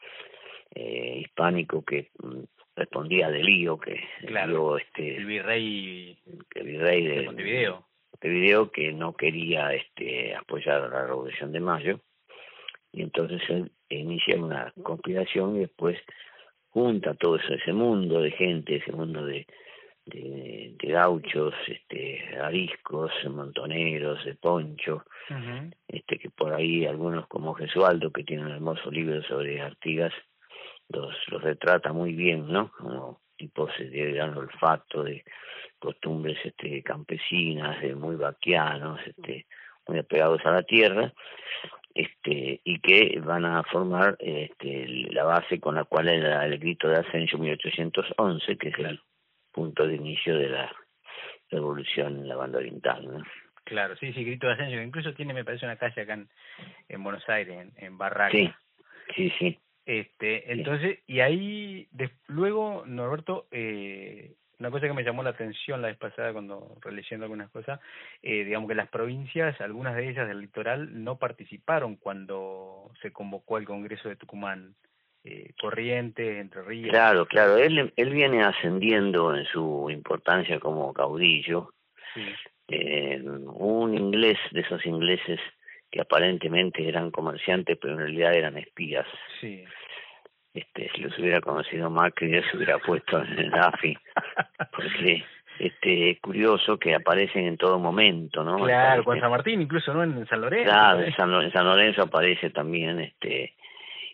eh, 0.72 1.18
hispánico 1.22 1.84
que 1.84 2.10
mm, 2.22 2.42
respondía 2.76 3.26
a 3.26 3.30
Delío, 3.30 3.76
que 3.78 4.00
Claro. 4.26 4.46
Delío, 4.46 4.76
este, 4.78 5.16
El 5.16 5.26
virrey 5.26 6.18
el 6.54 6.64
virrey 6.64 7.04
de 7.06 7.16
de, 7.16 7.22
Montevideo. 7.24 7.88
Montevideo 8.12 8.70
que 8.70 8.92
no 8.92 9.14
quería 9.14 9.72
este 9.74 10.34
apoyar 10.34 10.82
a 10.82 10.88
la 10.88 11.06
Revolución 11.06 11.52
de 11.52 11.60
Mayo 11.60 12.00
y 12.92 13.02
entonces 13.02 13.40
él 13.48 13.70
inicia 13.88 14.36
una 14.36 14.72
conspiración 14.82 15.56
y 15.56 15.60
después 15.60 15.98
junta 16.70 17.14
todo 17.14 17.36
eso, 17.36 17.54
ese 17.54 17.72
mundo 17.72 18.20
de 18.20 18.30
gente, 18.32 18.76
ese 18.76 18.92
mundo 18.92 19.24
de, 19.24 19.46
de, 20.06 20.74
de 20.78 20.88
gauchos, 20.88 21.54
este, 21.66 22.38
ariscos, 22.40 23.12
montoneros, 23.28 24.24
de 24.24 24.34
poncho, 24.34 25.04
este 25.88 26.18
que 26.18 26.30
por 26.30 26.52
ahí 26.52 26.86
algunos 26.86 27.26
como 27.28 27.54
Gesualdo 27.54 28.10
que 28.10 28.24
tiene 28.24 28.44
un 28.44 28.52
hermoso 28.52 28.90
libro 28.90 29.22
sobre 29.24 29.60
Artigas 29.60 30.12
los, 30.88 31.14
los 31.28 31.42
retrata 31.42 31.92
muy 31.92 32.14
bien, 32.14 32.48
¿no? 32.48 32.72
Como 32.72 33.20
tipos 33.40 33.70
de 33.78 34.12
gran 34.12 34.36
olfato, 34.36 35.02
de 35.02 35.24
costumbres 35.78 36.38
este 36.44 36.82
campesinas, 36.82 37.80
de 37.80 37.94
muy 37.94 38.16
vaquianos, 38.16 39.00
este 39.06 39.46
muy 39.88 39.98
apegados 39.98 40.44
a 40.44 40.50
la 40.50 40.62
tierra, 40.62 41.10
este 41.94 42.60
y 42.62 42.78
que 42.80 43.18
van 43.20 43.46
a 43.46 43.62
formar 43.62 44.18
este 44.20 44.86
la 45.10 45.24
base 45.24 45.58
con 45.58 45.74
la 45.76 45.84
cual 45.84 46.08
era 46.08 46.44
el 46.44 46.58
grito 46.58 46.86
de 46.88 46.98
Ascenso 46.98 47.38
1811, 47.38 48.58
que 48.58 48.68
es 48.68 48.78
el 48.78 49.00
punto 49.50 49.86
de 49.86 49.94
inicio 49.94 50.36
de 50.36 50.50
la 50.50 50.70
revolución 51.50 52.18
en 52.18 52.28
la 52.28 52.36
banda 52.36 52.58
oriental, 52.58 53.06
¿no? 53.06 53.24
Claro, 53.64 53.96
sí, 53.96 54.12
sí, 54.12 54.24
Grito 54.24 54.46
de 54.46 54.54
Ascenso, 54.54 54.76
que 54.76 54.82
incluso 54.82 55.14
tiene, 55.14 55.32
me 55.32 55.44
parece, 55.44 55.64
una 55.64 55.76
calle 55.76 56.02
acá 56.02 56.14
en, 56.14 56.28
en 56.88 57.04
Buenos 57.04 57.28
Aires, 57.28 57.56
en, 57.56 57.72
en 57.76 57.96
Barraca. 57.96 58.32
Sí, 58.32 58.50
sí, 59.14 59.32
sí. 59.38 59.58
Este, 59.90 60.52
entonces, 60.52 61.00
y 61.08 61.18
ahí, 61.18 61.88
des- 61.90 62.12
luego, 62.28 62.84
Norberto, 62.86 63.48
eh, 63.50 64.34
una 64.60 64.70
cosa 64.70 64.86
que 64.86 64.92
me 64.92 65.02
llamó 65.02 65.24
la 65.24 65.30
atención 65.30 65.82
la 65.82 65.88
vez 65.88 65.96
pasada 65.96 66.32
cuando 66.32 66.76
releyendo 66.80 67.24
algunas 67.24 67.50
cosas, 67.50 67.80
eh, 68.22 68.44
digamos 68.44 68.68
que 68.68 68.76
las 68.76 68.88
provincias, 68.88 69.60
algunas 69.60 69.96
de 69.96 70.08
ellas 70.08 70.28
del 70.28 70.42
litoral, 70.42 71.02
no 71.02 71.18
participaron 71.18 71.96
cuando 71.96 72.92
se 73.02 73.10
convocó 73.12 73.58
el 73.58 73.64
Congreso 73.64 74.08
de 74.08 74.14
Tucumán. 74.14 74.76
Eh, 75.24 75.54
Corrientes, 75.60 76.40
Entre 76.40 76.62
Ríos. 76.62 76.90
Claro, 76.90 77.26
claro, 77.26 77.56
él, 77.58 77.92
él 77.96 78.10
viene 78.10 78.44
ascendiendo 78.44 79.34
en 79.34 79.44
su 79.46 79.90
importancia 79.90 80.60
como 80.60 80.94
caudillo. 80.94 81.74
Sí, 82.14 82.22
Eh, 82.68 83.20
un 83.24 83.98
inglés 83.98 84.38
de 84.52 84.60
esos 84.60 84.86
ingleses 84.86 85.40
que 85.90 86.00
aparentemente 86.00 86.86
eran 86.88 87.10
comerciantes, 87.10 87.76
pero 87.80 87.94
en 87.94 87.98
realidad 87.98 88.32
eran 88.34 88.56
espías. 88.56 89.06
sí. 89.40 89.64
Este, 90.52 90.90
si 90.94 91.02
los 91.02 91.16
hubiera 91.18 91.40
conocido 91.40 91.90
Macri, 91.90 92.34
él 92.34 92.44
se 92.50 92.56
hubiera 92.56 92.78
puesto 92.78 93.22
en 93.22 93.38
el 93.38 93.54
AFI, 93.54 93.96
porque 94.72 95.24
este, 95.60 96.10
es 96.10 96.20
curioso 96.20 96.78
que 96.78 96.94
aparecen 96.94 97.46
en 97.46 97.56
todo 97.56 97.78
momento, 97.78 98.42
¿no? 98.42 98.56
Claro, 98.64 99.04
con 99.04 99.20
San 99.20 99.30
Martín, 99.30 99.62
incluso, 99.62 99.92
¿no? 99.94 100.02
En 100.02 100.26
San 100.26 100.40
Lorenzo. 100.40 100.70
Claro, 100.70 101.02
en 101.02 101.14
San, 101.14 101.30
Lo- 101.30 101.42
en 101.42 101.52
San 101.52 101.64
Lorenzo 101.66 102.02
aparece 102.02 102.50
también, 102.50 102.98
este, 103.00 103.54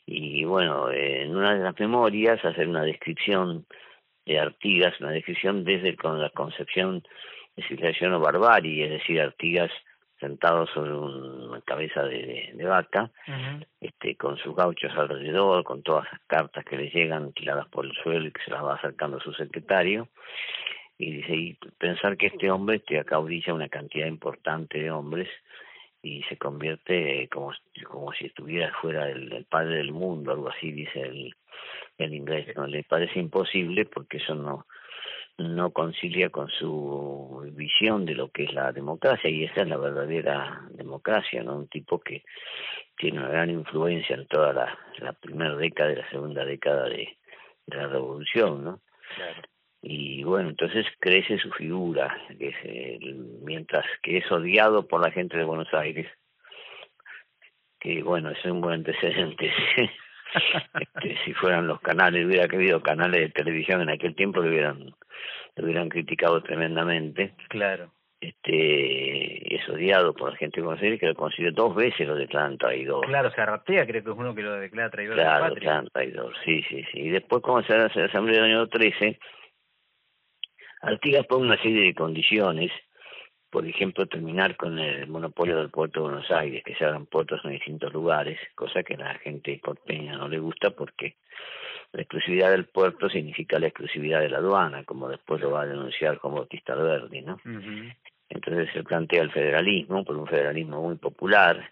y 0.04 0.44
bueno, 0.44 0.90
eh, 0.90 1.22
en 1.22 1.34
una 1.34 1.54
de 1.54 1.62
las 1.64 1.78
memorias 1.80 2.44
hacer 2.44 2.68
una 2.68 2.82
descripción 2.82 3.64
de 4.26 4.38
Artigas, 4.38 5.00
una 5.00 5.10
descripción 5.12 5.64
desde 5.64 5.96
con 5.96 6.20
la 6.20 6.30
concepción 6.30 7.02
de 7.56 7.62
civilización 7.62 8.12
o 8.12 8.20
barbarie, 8.20 8.84
es 8.84 8.90
decir, 8.90 9.20
Artigas 9.20 9.70
sentado 10.18 10.66
sobre 10.68 10.94
una 10.94 11.60
cabeza 11.60 12.02
de, 12.02 12.54
vaca, 12.64 13.10
este, 13.80 14.16
con 14.16 14.38
sus 14.38 14.54
gauchos 14.54 14.92
alrededor, 14.96 15.64
con 15.64 15.82
todas 15.82 16.06
las 16.10 16.20
cartas 16.26 16.64
que 16.64 16.76
le 16.76 16.90
llegan 16.90 17.32
tiradas 17.32 17.68
por 17.68 17.84
el 17.84 17.92
suelo 18.02 18.26
y 18.26 18.32
que 18.32 18.42
se 18.42 18.50
las 18.50 18.64
va 18.64 18.74
acercando 18.74 19.18
a 19.18 19.20
su 19.20 19.32
secretario, 19.34 20.08
y 20.98 21.10
dice, 21.10 21.34
y 21.34 21.54
pensar 21.78 22.16
que 22.16 22.26
este 22.28 22.50
hombre 22.50 22.78
te 22.78 22.98
acaudilla 22.98 23.52
una 23.52 23.68
cantidad 23.68 24.06
importante 24.06 24.78
de 24.78 24.90
hombres 24.90 25.28
y 26.02 26.22
se 26.24 26.38
convierte 26.38 27.28
como, 27.28 27.52
como 27.84 28.12
si 28.12 28.26
estuviera 28.26 28.72
fuera 28.80 29.10
el, 29.10 29.30
el 29.32 29.44
padre 29.44 29.76
del 29.76 29.92
mundo, 29.92 30.32
algo 30.32 30.48
así 30.48 30.72
dice 30.72 31.00
el, 31.02 31.34
el 31.98 32.14
inglés, 32.14 32.56
no 32.56 32.66
le 32.66 32.84
parece 32.84 33.18
imposible 33.18 33.84
porque 33.84 34.18
eso 34.18 34.34
no 34.34 34.66
no 35.38 35.70
concilia 35.70 36.30
con 36.30 36.48
su 36.50 37.50
visión 37.54 38.06
de 38.06 38.14
lo 38.14 38.30
que 38.30 38.44
es 38.44 38.52
la 38.54 38.72
democracia 38.72 39.28
y 39.30 39.44
esa 39.44 39.62
es 39.62 39.68
la 39.68 39.76
verdadera 39.76 40.62
democracia, 40.70 41.42
¿no? 41.42 41.56
Un 41.58 41.68
tipo 41.68 42.00
que 42.00 42.24
tiene 42.96 43.18
una 43.18 43.28
gran 43.28 43.50
influencia 43.50 44.16
en 44.16 44.26
toda 44.26 44.52
la, 44.52 44.78
la 44.98 45.12
primera 45.12 45.54
década 45.56 45.92
y 45.92 45.96
la 45.96 46.08
segunda 46.10 46.44
década 46.44 46.88
de, 46.88 47.18
de 47.66 47.76
la 47.76 47.88
revolución, 47.88 48.64
¿no? 48.64 48.80
Claro. 49.14 49.42
y 49.82 50.24
bueno 50.24 50.48
entonces 50.48 50.84
crece 50.98 51.38
su 51.38 51.50
figura 51.52 52.16
que 52.38 52.48
es 52.48 52.56
el- 52.64 53.38
mientras 53.44 53.84
que 54.02 54.18
es 54.18 54.32
odiado 54.32 54.88
por 54.88 55.00
la 55.00 55.12
gente 55.12 55.36
de 55.36 55.44
Buenos 55.44 55.72
Aires 55.74 56.08
que 57.78 58.02
bueno 58.02 58.30
es 58.30 58.44
un 58.46 58.60
buen 58.60 58.74
antecedente 58.76 59.52
este, 60.80 61.16
si 61.24 61.32
fueran 61.34 61.66
los 61.66 61.80
canales 61.80 62.26
hubiera 62.26 62.44
habido 62.44 62.82
canales 62.82 63.20
de 63.20 63.28
televisión 63.30 63.80
en 63.82 63.90
aquel 63.90 64.14
tiempo 64.14 64.40
lo 64.40 64.48
hubieran 64.48 64.94
lo 65.56 65.64
hubieran 65.64 65.88
criticado 65.88 66.42
tremendamente 66.42 67.34
Claro. 67.48 67.92
este 68.20 69.54
es 69.54 69.68
odiado 69.68 70.12
por 70.14 70.30
la 70.32 70.36
gente 70.36 70.60
Aires 70.60 71.00
que 71.00 71.06
lo 71.06 71.14
consiguió 71.14 71.52
dos 71.52 71.74
veces 71.74 72.06
lo 72.06 72.14
declaran 72.16 72.58
traidor 72.58 73.06
Claro, 73.06 73.30
Zarratea 73.30 73.86
creo 73.86 74.04
que 74.04 74.10
es 74.10 74.16
uno 74.16 74.34
que 74.34 74.42
lo 74.42 74.54
declara 74.54 74.90
traidor 74.90 75.14
Claro, 75.16 75.54
claro, 75.54 75.88
traidor, 75.90 76.34
sí, 76.44 76.62
sí, 76.68 76.84
sí. 76.92 77.00
Y 77.00 77.10
después, 77.10 77.42
como 77.42 77.62
se 77.62 77.74
hace 77.74 78.00
la 78.00 78.06
Asamblea 78.06 78.42
del 78.42 78.52
año 78.52 78.66
13, 78.68 79.18
Artigas 80.82 81.26
pone 81.26 81.46
una 81.46 81.60
serie 81.62 81.82
de 81.86 81.94
condiciones, 81.94 82.70
por 83.50 83.66
ejemplo, 83.66 84.06
terminar 84.06 84.56
con 84.56 84.78
el 84.78 85.06
monopolio 85.08 85.56
del 85.56 85.70
puerto 85.70 86.00
de 86.00 86.08
Buenos 86.08 86.30
Aires, 86.30 86.62
que 86.64 86.74
se 86.74 86.84
abran 86.84 87.06
puertos 87.06 87.40
en 87.44 87.52
distintos 87.52 87.92
lugares, 87.92 88.38
cosa 88.54 88.82
que 88.82 88.94
a 88.94 88.98
la 88.98 89.14
gente 89.18 89.60
porteña 89.62 90.16
no 90.16 90.28
le 90.28 90.38
gusta 90.38 90.70
porque 90.70 91.16
la 91.92 92.02
exclusividad 92.02 92.50
del 92.50 92.66
puerto 92.66 93.08
significa 93.08 93.58
la 93.58 93.68
exclusividad 93.68 94.20
de 94.20 94.28
la 94.28 94.38
aduana, 94.38 94.84
como 94.84 95.08
después 95.08 95.40
lo 95.40 95.52
va 95.52 95.62
a 95.62 95.66
denunciar 95.66 96.18
Juan 96.18 96.34
Bautista 96.34 96.72
Alberdi, 96.72 97.22
¿no? 97.22 97.40
Entonces 98.28 98.68
se 98.72 98.82
plantea 98.82 99.22
el 99.22 99.30
federalismo, 99.30 100.04
por 100.04 100.16
un 100.16 100.26
federalismo 100.26 100.82
muy 100.82 100.96
popular, 100.96 101.70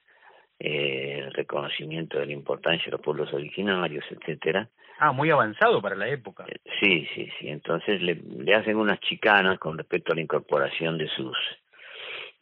eh, 0.59 1.19
el 1.25 1.33
reconocimiento 1.33 2.19
de 2.19 2.26
la 2.26 2.33
importancia 2.33 2.87
de 2.87 2.93
los 2.93 3.00
pueblos 3.00 3.33
originarios, 3.33 4.04
etcétera. 4.09 4.69
Ah, 4.99 5.11
muy 5.11 5.31
avanzado 5.31 5.83
para 5.83 5.97
la 5.97 6.09
época. 6.09 6.45
Eh, 6.47 6.59
sí, 6.81 7.09
sí, 7.14 7.28
sí. 7.38 7.49
Entonces 7.49 8.00
le, 8.00 8.14
le 8.14 8.54
hacen 8.54 8.76
unas 8.76 9.00
chicanas 9.00 9.59
con 9.59 9.76
respecto 9.76 10.12
a 10.12 10.14
la 10.14 10.23
incorporación 10.23 10.97
de 10.97 11.09
sus 11.09 11.37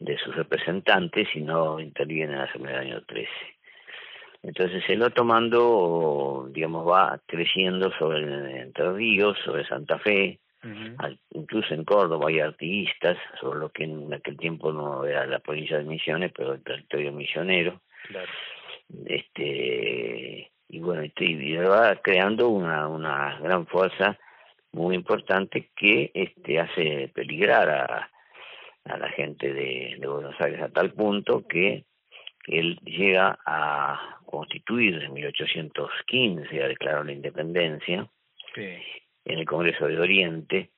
de 0.03 0.17
sus 0.17 0.35
representantes 0.35 1.29
y 1.33 1.41
no 1.41 1.79
intervienen 1.79 2.37
hasta 2.37 2.57
el 2.57 2.75
año 2.75 3.01
13. 3.03 3.29
Entonces 4.43 4.83
el 4.89 5.01
otro 5.01 5.23
mando, 5.23 6.49
digamos, 6.51 6.85
va 6.85 7.19
creciendo 7.25 7.91
sobre 7.97 8.61
Entre 8.61 8.91
Ríos, 8.91 9.37
sobre 9.45 9.65
Santa 9.65 9.97
Fe, 9.99 10.39
incluso 11.31 11.73
en 11.73 11.85
Córdoba 11.85 12.29
hay 12.29 12.39
artistas, 12.39 13.17
sobre 13.39 13.59
lo 13.59 13.69
que 13.69 13.85
en 13.85 14.13
aquel 14.13 14.37
tiempo 14.37 14.71
no 14.73 15.05
era 15.05 15.25
la 15.25 15.39
provincia 15.39 15.77
de 15.77 15.85
Misiones, 15.85 16.31
pero 16.35 16.53
el 16.53 16.63
territorio 16.63 17.11
misionero. 17.13 17.81
Claro. 18.07 18.31
Este, 19.05 20.51
y 20.69 20.79
bueno, 20.79 21.03
y 21.05 21.55
va 21.55 21.95
creando 21.97 22.49
una, 22.49 22.87
una 22.87 23.39
gran 23.39 23.65
fuerza 23.67 24.17
muy 24.73 24.95
importante 24.95 25.69
que 25.75 26.11
este 26.13 26.59
hace 26.59 27.09
peligrar 27.13 27.69
a, 27.69 28.09
a 28.85 28.97
la 28.97 29.09
gente 29.09 29.53
de, 29.53 29.97
de 29.99 30.07
Buenos 30.07 30.35
Aires 30.39 30.61
a 30.61 30.69
tal 30.69 30.91
punto 30.93 31.47
que 31.47 31.85
él 32.47 32.77
llega 32.83 33.39
a 33.45 34.19
constituir 34.25 35.01
en 35.03 35.13
1815, 35.13 36.63
a 36.63 36.67
declarar 36.67 37.05
la 37.05 37.13
independencia 37.13 38.09
en 38.55 39.39
el 39.39 39.45
Congreso 39.45 39.87
de 39.87 39.99
Oriente 39.99 40.71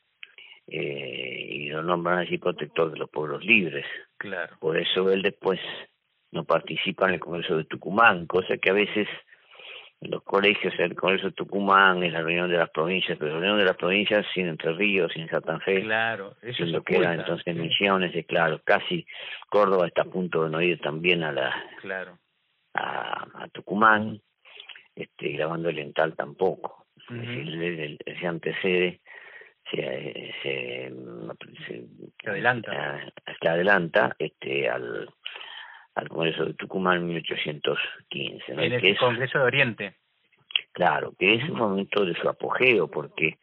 eh, 0.67 1.47
y 1.49 1.69
lo 1.69 1.83
nombran 1.83 2.19
así 2.19 2.37
protector 2.37 2.91
de 2.91 2.99
los 2.99 3.09
pueblos 3.09 3.43
libres. 3.43 3.85
Claro. 4.17 4.55
Por 4.59 4.77
eso 4.77 5.11
él 5.11 5.21
después 5.21 5.59
no 6.31 6.43
participa 6.43 7.07
en 7.07 7.15
el 7.15 7.19
Congreso 7.19 7.57
de 7.57 7.65
Tucumán, 7.65 8.27
cosa 8.27 8.57
que 8.57 8.69
a 8.69 8.73
veces 8.73 9.07
los 10.07 10.23
colegios, 10.23 10.73
el 10.79 10.95
Congreso 10.95 11.27
de 11.27 11.33
Tucumán, 11.33 12.03
en 12.03 12.13
la 12.13 12.21
reunión 12.21 12.49
de 12.49 12.57
las 12.57 12.69
provincias, 12.69 13.17
pero 13.17 13.33
la 13.33 13.39
reunión 13.39 13.59
de 13.59 13.65
las 13.65 13.77
provincias 13.77 14.25
sin 14.33 14.47
Entre 14.47 14.73
Ríos, 14.73 15.11
sin 15.13 15.29
Santa 15.29 15.59
Fe, 15.59 15.81
claro, 15.83 16.35
eso 16.41 16.63
es 16.63 16.69
lo 16.69 16.83
que 16.83 16.97
era 16.97 17.13
entonces 17.13 17.55
Misiones, 17.55 18.15
y 18.15 18.23
claro, 18.23 18.61
casi 18.63 19.05
Córdoba 19.49 19.87
está 19.87 20.03
a 20.03 20.05
punto 20.05 20.43
de 20.43 20.49
no 20.49 20.61
ir 20.61 20.79
también 20.79 21.23
a 21.23 21.31
la 21.31 21.55
claro. 21.81 22.17
a, 22.73 23.47
Tucumán, 23.51 24.21
este, 24.95 25.29
grabando 25.29 25.69
el 25.69 25.79
Ental 25.79 26.15
tampoco. 26.15 26.87
Uh 27.09 27.95
se 28.19 28.27
antecede, 28.27 29.01
se, 29.69 30.33
se, 30.41 30.91
se, 31.67 32.29
adelanta, 32.29 33.13
se 33.39 33.49
adelanta 33.49 34.15
este, 34.17 34.67
al 34.69 35.07
al 35.95 36.09
Congreso 36.09 36.45
de 36.45 36.53
Tucumán 36.53 36.97
en 36.97 37.07
1815. 37.07 38.51
En 38.51 38.59
el 38.59 38.97
Congreso 38.97 39.39
de 39.39 39.43
Oriente. 39.45 39.95
Claro, 40.71 41.13
que 41.17 41.35
es 41.35 41.49
un 41.49 41.57
momento 41.57 42.05
de 42.05 42.13
su 42.15 42.27
apogeo, 42.27 42.89
porque 42.89 43.39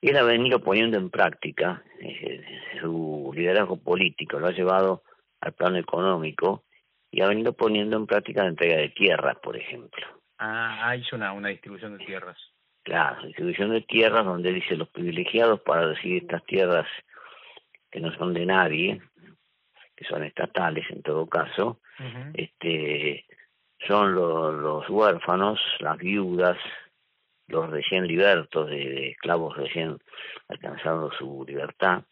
él 0.00 0.16
ha 0.16 0.22
venido 0.22 0.60
poniendo 0.60 0.96
en 0.96 1.10
práctica 1.10 1.82
eh, 2.00 2.44
su 2.80 3.32
liderazgo 3.34 3.76
político, 3.76 4.38
lo 4.38 4.46
ha 4.46 4.52
llevado 4.52 5.02
al 5.40 5.52
plano 5.54 5.76
económico 5.76 6.64
y 7.10 7.20
ha 7.20 7.26
venido 7.26 7.52
poniendo 7.52 7.96
en 7.96 8.06
práctica 8.06 8.42
la 8.44 8.50
entrega 8.50 8.76
de 8.76 8.90
tierras, 8.90 9.36
por 9.42 9.56
ejemplo. 9.56 10.06
Ah, 10.38 10.94
hizo 10.96 11.16
una, 11.16 11.32
una 11.32 11.48
distribución 11.48 11.98
de 11.98 12.04
tierras. 12.04 12.36
Claro, 12.84 13.26
distribución 13.26 13.70
de 13.70 13.80
tierras 13.82 14.24
donde 14.24 14.52
dice 14.52 14.76
los 14.76 14.88
privilegiados 14.88 15.60
para 15.60 15.88
recibir 15.88 16.22
estas 16.22 16.44
tierras 16.44 16.86
que 17.90 18.00
no 18.00 18.12
son 18.16 18.34
de 18.34 18.46
nadie, 18.46 19.00
que 19.98 20.04
son 20.04 20.22
estatales 20.22 20.86
en 20.90 21.02
todo 21.02 21.26
caso, 21.26 21.80
este 22.34 23.24
son 23.86 24.14
los 24.14 24.88
huérfanos, 24.88 25.58
las 25.80 25.98
viudas, 25.98 26.56
los 27.48 27.68
recién 27.68 28.06
libertos 28.06 28.70
de, 28.70 29.10
esclavos 29.10 29.56
recién 29.56 29.98
alcanzando 30.46 31.10
su 31.12 31.44
libertad, 31.46 32.02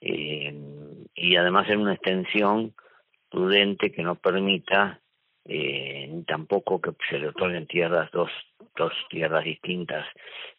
eh, 0.00 0.52
y 1.14 1.36
además 1.36 1.68
en 1.68 1.80
una 1.80 1.94
extensión 1.94 2.74
prudente 3.30 3.92
que 3.92 4.02
no 4.02 4.16
permita 4.16 5.00
eh, 5.44 6.08
ni 6.10 6.24
tampoco 6.24 6.80
que 6.80 6.90
se 7.08 7.20
le 7.20 7.28
otorguen 7.28 7.68
tierras, 7.68 8.10
dos, 8.10 8.30
dos 8.74 8.92
tierras 9.08 9.44
distintas, 9.44 10.04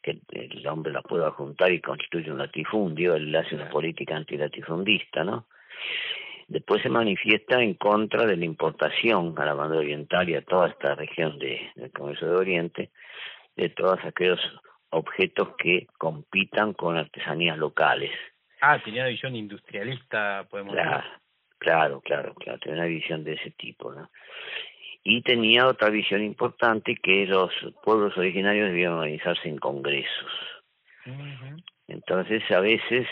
que 0.02 0.22
el 0.32 0.66
hombre 0.66 0.94
las 0.94 1.04
pueda 1.04 1.30
juntar 1.32 1.74
y 1.74 1.82
constituye 1.82 2.32
un 2.32 2.38
latifundio, 2.38 3.16
él 3.16 3.36
hace 3.36 3.56
una 3.56 3.70
política 3.70 4.16
antilatifundista, 4.16 5.26
¿no? 5.26 5.48
Después 6.48 6.82
se 6.82 6.90
manifiesta 6.90 7.62
en 7.62 7.74
contra 7.74 8.26
de 8.26 8.38
la 8.38 8.46
importación 8.46 9.34
a 9.38 9.46
la 9.46 9.54
banda 9.54 9.78
oriental 9.78 10.30
y 10.30 10.36
a 10.36 10.42
toda 10.42 10.70
esta 10.70 10.96
región 10.96 11.38
de, 11.40 11.72
del 11.76 11.92
Comercio 11.92 12.30
de 12.30 12.36
Oriente 12.36 12.90
de 13.58 13.70
todos 13.70 14.00
aquellos 14.06 14.40
objetos 14.90 15.50
que 15.58 15.88
compitan 15.98 16.74
con 16.74 16.96
artesanías 16.96 17.58
locales. 17.58 18.12
Ah, 18.62 18.80
tenía 18.84 19.02
una 19.02 19.10
visión 19.10 19.36
industrialista, 19.36 20.48
podemos 20.50 20.74
claro, 20.74 20.98
decir. 20.98 21.12
Claro, 21.60 22.02
claro, 22.02 22.34
claro, 22.36 22.60
tenía 22.60 22.80
una 22.80 22.88
visión 22.88 23.24
de 23.24 23.34
ese 23.34 23.52
tipo, 23.52 23.94
¿no? 23.94 24.10
Y 25.04 25.22
tenía 25.22 25.68
otra 25.68 25.90
visión 25.90 26.24
importante 26.24 26.96
que 26.96 27.26
los 27.26 27.52
pueblos 27.84 28.18
originarios 28.18 28.70
debían 28.70 28.94
organizarse 28.94 29.48
en 29.48 29.58
congresos. 29.58 30.32
Entonces, 31.88 32.44
a 32.52 32.60
veces 32.60 33.08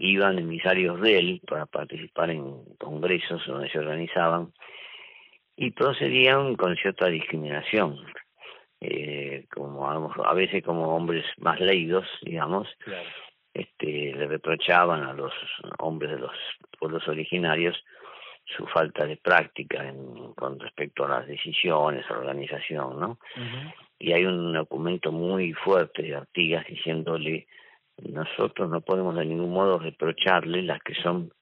iban 0.00 0.38
emisarios 0.38 1.00
de 1.00 1.18
él 1.18 1.40
para 1.46 1.66
participar 1.66 2.30
en 2.30 2.64
congresos 2.78 3.46
donde 3.46 3.70
se 3.70 3.78
organizaban 3.78 4.52
y 5.56 5.70
procedían 5.72 6.56
con 6.56 6.74
cierta 6.76 7.06
discriminación, 7.06 7.98
eh, 8.80 9.44
como 9.52 9.86
a 9.88 10.34
veces 10.34 10.64
como 10.64 10.96
hombres 10.96 11.26
más 11.36 11.60
leídos, 11.60 12.06
digamos, 12.22 12.66
este, 13.52 14.14
le 14.14 14.26
reprochaban 14.26 15.02
a 15.02 15.12
los 15.12 15.34
hombres 15.78 16.12
de 16.12 16.18
los 16.18 16.32
pueblos 16.78 17.06
originarios 17.06 17.84
su 18.56 18.66
falta 18.66 19.04
de 19.04 19.18
práctica 19.18 19.86
en, 19.86 20.32
con 20.32 20.58
respecto 20.58 21.04
a 21.04 21.08
las 21.08 21.26
decisiones, 21.26 22.06
a 22.08 22.14
la 22.14 22.18
organización, 22.20 22.98
¿no? 22.98 23.18
Y 23.98 24.12
hay 24.12 24.24
un 24.24 24.54
documento 24.54 25.12
muy 25.12 25.52
fuerte 25.52 26.02
de 26.02 26.16
Artigas 26.16 26.66
diciéndole 26.66 27.46
nosotros 28.08 28.70
no 28.70 28.80
podemos 28.80 29.16
de 29.16 29.24
ningún 29.24 29.52
modo 29.52 29.78
reprocharle 29.78 30.62
las 30.62 30.82
que 30.82 30.94
son 30.94 31.32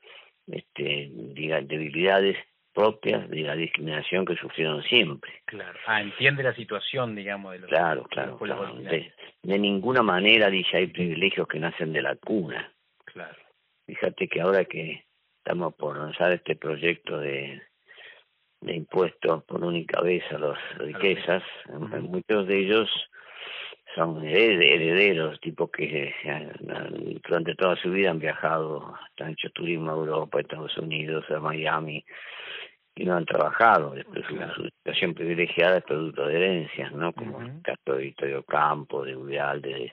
este, 0.46 1.10
debilidades 1.12 2.36
propias 2.72 3.28
de 3.28 3.42
la 3.42 3.56
discriminación 3.56 4.24
que 4.24 4.36
sufrieron 4.36 4.82
siempre. 4.84 5.42
Claro. 5.46 5.78
Ah, 5.86 6.00
entiende 6.00 6.42
la 6.42 6.54
situación, 6.54 7.14
digamos, 7.14 7.52
de 7.52 7.58
los 7.60 7.68
Claro, 7.68 8.04
claro. 8.04 8.38
De, 8.76 9.12
de, 9.42 9.58
ninguna 9.58 10.02
manera 10.02 10.48
dice 10.48 10.76
hay 10.76 10.86
privilegios 10.86 11.48
que 11.48 11.58
nacen 11.58 11.92
de 11.92 12.02
la 12.02 12.14
cuna. 12.16 12.72
Claro. 13.04 13.36
Fíjate 13.86 14.28
que 14.28 14.40
ahora 14.40 14.64
que 14.64 15.04
estamos 15.38 15.74
por 15.74 15.96
lanzar 15.96 16.32
este 16.32 16.56
proyecto 16.56 17.18
de, 17.18 17.60
de 18.60 18.74
impuestos 18.74 19.44
por 19.44 19.64
única 19.64 20.00
vez 20.00 20.22
a 20.30 20.38
las 20.38 20.78
riquezas, 20.78 21.42
muchos 22.02 22.46
de 22.46 22.58
ellos 22.58 22.88
son 23.98 24.24
herederos, 24.24 25.40
tipos 25.40 25.70
que 25.70 26.14
eh, 26.24 26.52
durante 27.26 27.54
toda 27.56 27.74
su 27.76 27.90
vida 27.90 28.10
han 28.10 28.20
viajado, 28.20 28.94
han 29.18 29.32
hecho 29.32 29.50
turismo 29.50 29.90
a 29.90 29.94
Europa, 29.94 30.38
a 30.38 30.40
Estados 30.40 30.78
Unidos, 30.78 31.24
a 31.30 31.40
Miami, 31.40 32.04
y 32.94 33.04
no 33.04 33.16
han 33.16 33.24
trabajado. 33.24 33.90
Después 33.90 34.24
su, 34.54 34.64
situación 34.64 35.14
privilegiada 35.14 35.78
es 35.78 35.84
producto 35.84 36.26
de 36.26 36.36
herencias, 36.36 36.92
¿no? 36.92 37.12
Como 37.12 37.42
el 37.42 37.60
caso 37.62 37.96
de 37.96 38.04
Victorio 38.04 38.44
Campo, 38.44 39.04
de 39.04 39.16
Udeal, 39.16 39.60
de, 39.62 39.92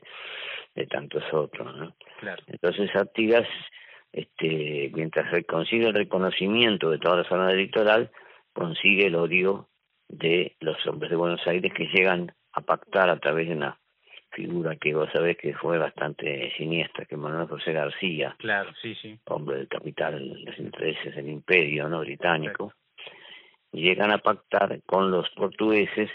de 0.75 0.85
tantos 0.85 1.23
otros, 1.33 1.75
¿no? 1.75 1.95
Claro. 2.19 2.43
Entonces 2.45 2.95
Artigas, 2.95 3.47
este, 4.13 4.91
mientras 4.93 5.33
consigue 5.47 5.87
el 5.87 5.95
reconocimiento 5.95 6.91
de 6.91 6.99
toda 6.99 7.17
la 7.17 7.23
zona 7.27 7.51
electoral, 7.51 8.11
consigue 8.53 9.07
el 9.07 9.15
odio 9.15 9.67
de 10.07 10.55
los 10.59 10.77
hombres 10.85 11.09
de 11.09 11.17
Buenos 11.17 11.45
Aires 11.47 11.73
que 11.73 11.87
llegan 11.87 12.31
a 12.53 12.61
pactar 12.61 13.09
a 13.09 13.19
través 13.19 13.49
de 13.49 13.55
una 13.55 13.79
figura 14.35 14.75
que 14.75 14.93
vos 14.93 15.09
sabés 15.11 15.37
que 15.37 15.53
fue 15.53 15.77
bastante 15.77 16.51
siniestra, 16.57 17.05
que 17.05 17.15
Manuel 17.15 17.47
José 17.47 17.71
García, 17.71 18.35
claro, 18.37 18.71
sí, 18.81 18.93
sí. 18.95 19.17
hombre 19.25 19.57
del 19.57 19.67
capital, 19.67 20.43
los 20.43 20.59
intereses 20.59 21.15
del 21.15 21.29
imperio 21.29 21.87
no 21.87 22.01
británico, 22.01 22.73
llegan 23.71 24.11
a 24.11 24.19
pactar 24.19 24.81
con 24.85 25.09
los 25.09 25.29
portugueses 25.31 26.09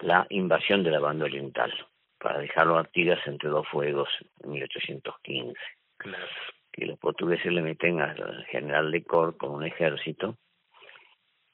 la 0.00 0.26
invasión 0.30 0.82
de 0.82 0.90
la 0.90 1.00
banda 1.00 1.26
oriental, 1.26 1.72
para 2.18 2.38
dejarlo 2.38 2.76
a 2.76 2.80
Artigas 2.80 3.20
entre 3.26 3.50
dos 3.50 3.68
fuegos 3.68 4.08
en 4.42 4.52
1815. 4.52 5.54
Claro. 5.98 6.26
Que 6.72 6.86
los 6.86 6.98
portugueses 6.98 7.52
le 7.52 7.62
meten 7.62 8.00
al 8.00 8.44
general 8.46 8.90
de 8.90 9.04
Cor 9.04 9.36
con 9.36 9.50
un 9.50 9.64
ejército 9.64 10.36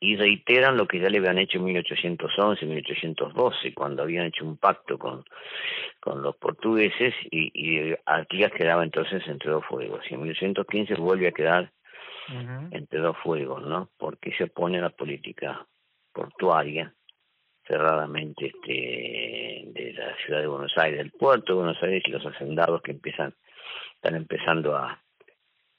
y 0.00 0.16
reiteran 0.16 0.78
lo 0.78 0.88
que 0.88 0.98
ya 0.98 1.10
le 1.10 1.18
habían 1.18 1.38
hecho 1.38 1.58
en 1.58 1.64
1811, 1.64 2.64
1812, 2.64 3.74
cuando 3.74 4.02
habían 4.02 4.26
hecho 4.26 4.46
un 4.46 4.56
pacto 4.56 4.98
con, 4.98 5.24
con 6.00 6.22
los 6.22 6.36
portugueses 6.36 7.14
y, 7.30 7.50
y 7.54 7.94
Artigas 8.06 8.52
quedaba 8.52 8.82
entonces 8.82 9.22
entre 9.26 9.50
dos 9.50 9.64
fuegos. 9.66 10.00
Y 10.10 10.14
en 10.14 10.22
1815 10.22 10.94
vuelve 10.94 11.28
a 11.28 11.32
quedar 11.32 11.70
entre 12.70 13.00
dos 13.00 13.16
fuegos, 13.24 13.62
¿no? 13.66 13.90
Porque 13.98 14.32
se 14.36 14.44
opone 14.44 14.78
a 14.78 14.82
la 14.82 14.90
política 14.90 15.66
portuaria 16.12 16.94
cerradamente 17.66 18.46
este 18.46 19.70
de 19.72 19.92
la 19.94 20.16
ciudad 20.24 20.40
de 20.40 20.46
Buenos 20.46 20.72
Aires, 20.76 20.98
del 20.98 21.10
puerto 21.10 21.52
de 21.52 21.58
Buenos 21.58 21.82
Aires 21.82 22.02
y 22.06 22.10
los 22.10 22.24
hacendados 22.24 22.82
que 22.82 22.92
empiezan 22.92 23.34
están 23.96 24.14
empezando 24.14 24.76
a 24.76 25.00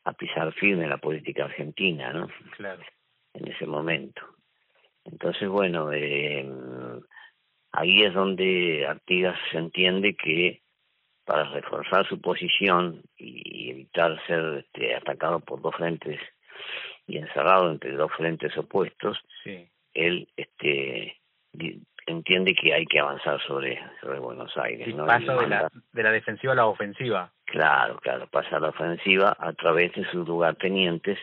a 0.04 0.14
pisar 0.14 0.52
firme 0.54 0.88
la 0.88 0.98
política 0.98 1.46
argentina, 1.46 2.12
¿no? 2.12 2.28
Claro. 2.58 2.82
En 3.34 3.48
ese 3.48 3.66
momento. 3.66 4.22
Entonces, 5.06 5.48
bueno, 5.48 5.92
eh, 5.92 6.48
ahí 7.72 8.04
es 8.04 8.14
donde 8.14 8.86
Artigas 8.86 9.40
entiende 9.54 10.16
que 10.16 10.62
para 11.26 11.46
reforzar 11.46 12.08
su 12.08 12.20
posición 12.20 13.02
y 13.16 13.72
evitar 13.72 14.20
ser 14.28 14.66
este, 14.66 14.96
atacado 14.96 15.40
por 15.40 15.62
dos 15.62 15.76
frentes 15.76 16.20
y 17.08 17.18
encerrado 17.18 17.72
entre 17.72 17.94
dos 17.94 18.12
frentes 18.14 18.56
opuestos, 18.58 19.18
él 19.94 20.28
este, 20.36 21.18
entiende 22.06 22.54
que 22.54 22.74
hay 22.74 22.86
que 22.86 23.00
avanzar 23.00 23.42
sobre, 23.48 23.80
sobre 24.02 24.20
Buenos 24.20 24.56
Aires. 24.58 24.94
¿no? 24.96 25.06
Pasa 25.06 25.36
de 25.36 25.48
la, 25.48 25.72
de 25.92 26.04
la 26.04 26.12
defensiva 26.12 26.54
a 26.54 26.56
la 26.56 26.66
ofensiva. 26.66 27.32
Claro, 27.46 27.98
claro, 28.00 28.28
pasa 28.28 28.58
a 28.58 28.60
la 28.60 28.70
ofensiva 28.70 29.36
a 29.38 29.54
través 29.54 29.94
de 29.94 30.06
sus 30.12 30.28
lugartenientes, 30.28 31.18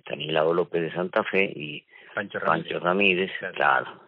Stanislao 0.00 0.52
López 0.52 0.82
de 0.82 0.92
Santa 0.92 1.22
Fe 1.24 1.44
y 1.44 1.84
Pancho 2.14 2.38
Ramírez, 2.80 3.30
claro. 3.54 4.00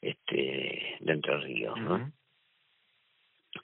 este, 0.00 0.96
de 1.00 1.12
Entre 1.12 1.36
Ríos, 1.38 1.78
¿no? 1.80 2.12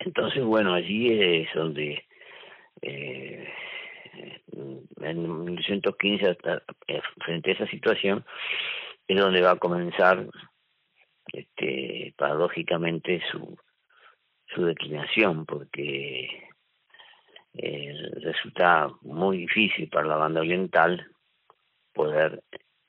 Entonces, 0.00 0.42
bueno, 0.42 0.74
allí 0.74 1.12
es 1.12 1.48
donde 1.54 2.04
eh, 2.82 3.48
en 5.00 5.44
1915, 5.44 6.36
eh, 6.88 7.00
frente 7.24 7.50
a 7.50 7.54
esa 7.54 7.66
situación, 7.66 8.24
es 9.06 9.18
donde 9.18 9.42
va 9.42 9.52
a 9.52 9.56
comenzar 9.58 10.26
este, 11.32 12.14
paradójicamente 12.16 13.22
su, 13.30 13.56
su 14.46 14.64
declinación, 14.64 15.46
porque 15.46 16.48
eh, 17.54 18.10
resulta 18.20 18.90
muy 19.02 19.38
difícil 19.38 19.88
para 19.88 20.06
la 20.06 20.16
banda 20.16 20.40
oriental 20.40 21.13
poder 21.94 22.42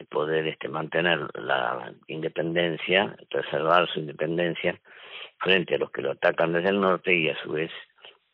poder 0.10 0.48
este 0.48 0.68
mantener 0.68 1.20
la 1.36 1.94
independencia, 2.08 3.16
preservar 3.30 3.88
su 3.90 4.00
independencia 4.00 4.80
frente 5.40 5.76
a 5.76 5.78
los 5.78 5.92
que 5.92 6.02
lo 6.02 6.12
atacan 6.12 6.54
desde 6.54 6.70
el 6.70 6.82
norte 6.82 7.14
y 7.16 7.30
a 7.30 7.42
su 7.42 7.52
vez 7.52 7.72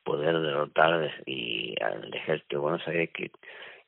poder 0.03 0.39
derrotar 0.39 1.11
y 1.25 1.75
al 1.81 2.13
ejército 2.13 2.55
de 2.55 2.61
Buenos 2.61 2.87
Aires 2.87 3.09
que 3.13 3.31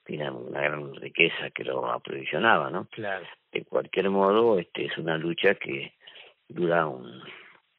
tiene 0.05 0.29
una 0.29 0.61
gran 0.61 0.95
riqueza 0.95 1.49
que 1.51 1.63
lo 1.63 1.89
aprovisionaba, 1.89 2.69
¿no? 2.69 2.87
Claro. 2.91 3.25
De 3.51 3.63
cualquier 3.63 4.09
modo, 4.09 4.59
este 4.59 4.85
es 4.85 4.97
una 4.97 5.17
lucha 5.17 5.55
que 5.55 5.93
dura 6.47 6.87
un, 6.87 7.21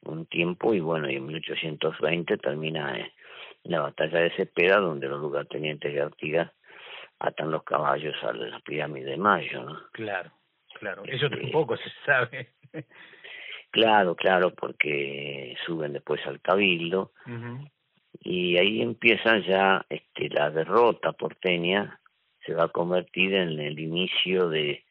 un 0.03 0.25
tiempo 0.25 0.73
y 0.73 0.79
bueno, 0.79 1.09
y 1.09 1.15
en 1.15 1.25
1820 1.25 2.37
termina 2.37 3.07
la 3.63 3.81
batalla 3.81 4.19
de 4.19 4.31
Cepeda, 4.31 4.79
donde 4.79 5.07
los 5.07 5.21
lugartenientes 5.21 5.93
de 5.93 6.01
Artigas 6.01 6.51
atan 7.19 7.51
los 7.51 7.63
caballos 7.63 8.15
a 8.23 8.33
la 8.33 8.59
pirámide 8.59 9.11
de 9.11 9.17
Mayo, 9.17 9.63
¿no? 9.63 9.79
Claro, 9.91 10.31
claro. 10.79 11.03
Eso 11.05 11.25
este, 11.25 11.41
tampoco 11.41 11.77
se 11.77 11.89
sabe. 12.05 12.53
claro, 13.71 14.15
claro, 14.15 14.53
porque 14.53 15.55
suben 15.65 15.93
después 15.93 16.25
al 16.25 16.41
cabildo 16.41 17.11
y 18.21 18.57
ahí 18.57 18.81
empiezan 18.81 19.43
ya 19.43 19.85
este, 19.89 20.29
la 20.29 20.49
derrota 20.49 21.11
porteña 21.11 21.99
se 22.45 22.53
va 22.53 22.65
a 22.65 22.69
convertir 22.69 23.33
en 23.33 23.59
el 23.59 23.79
inicio 23.79 24.49
de 24.49 24.83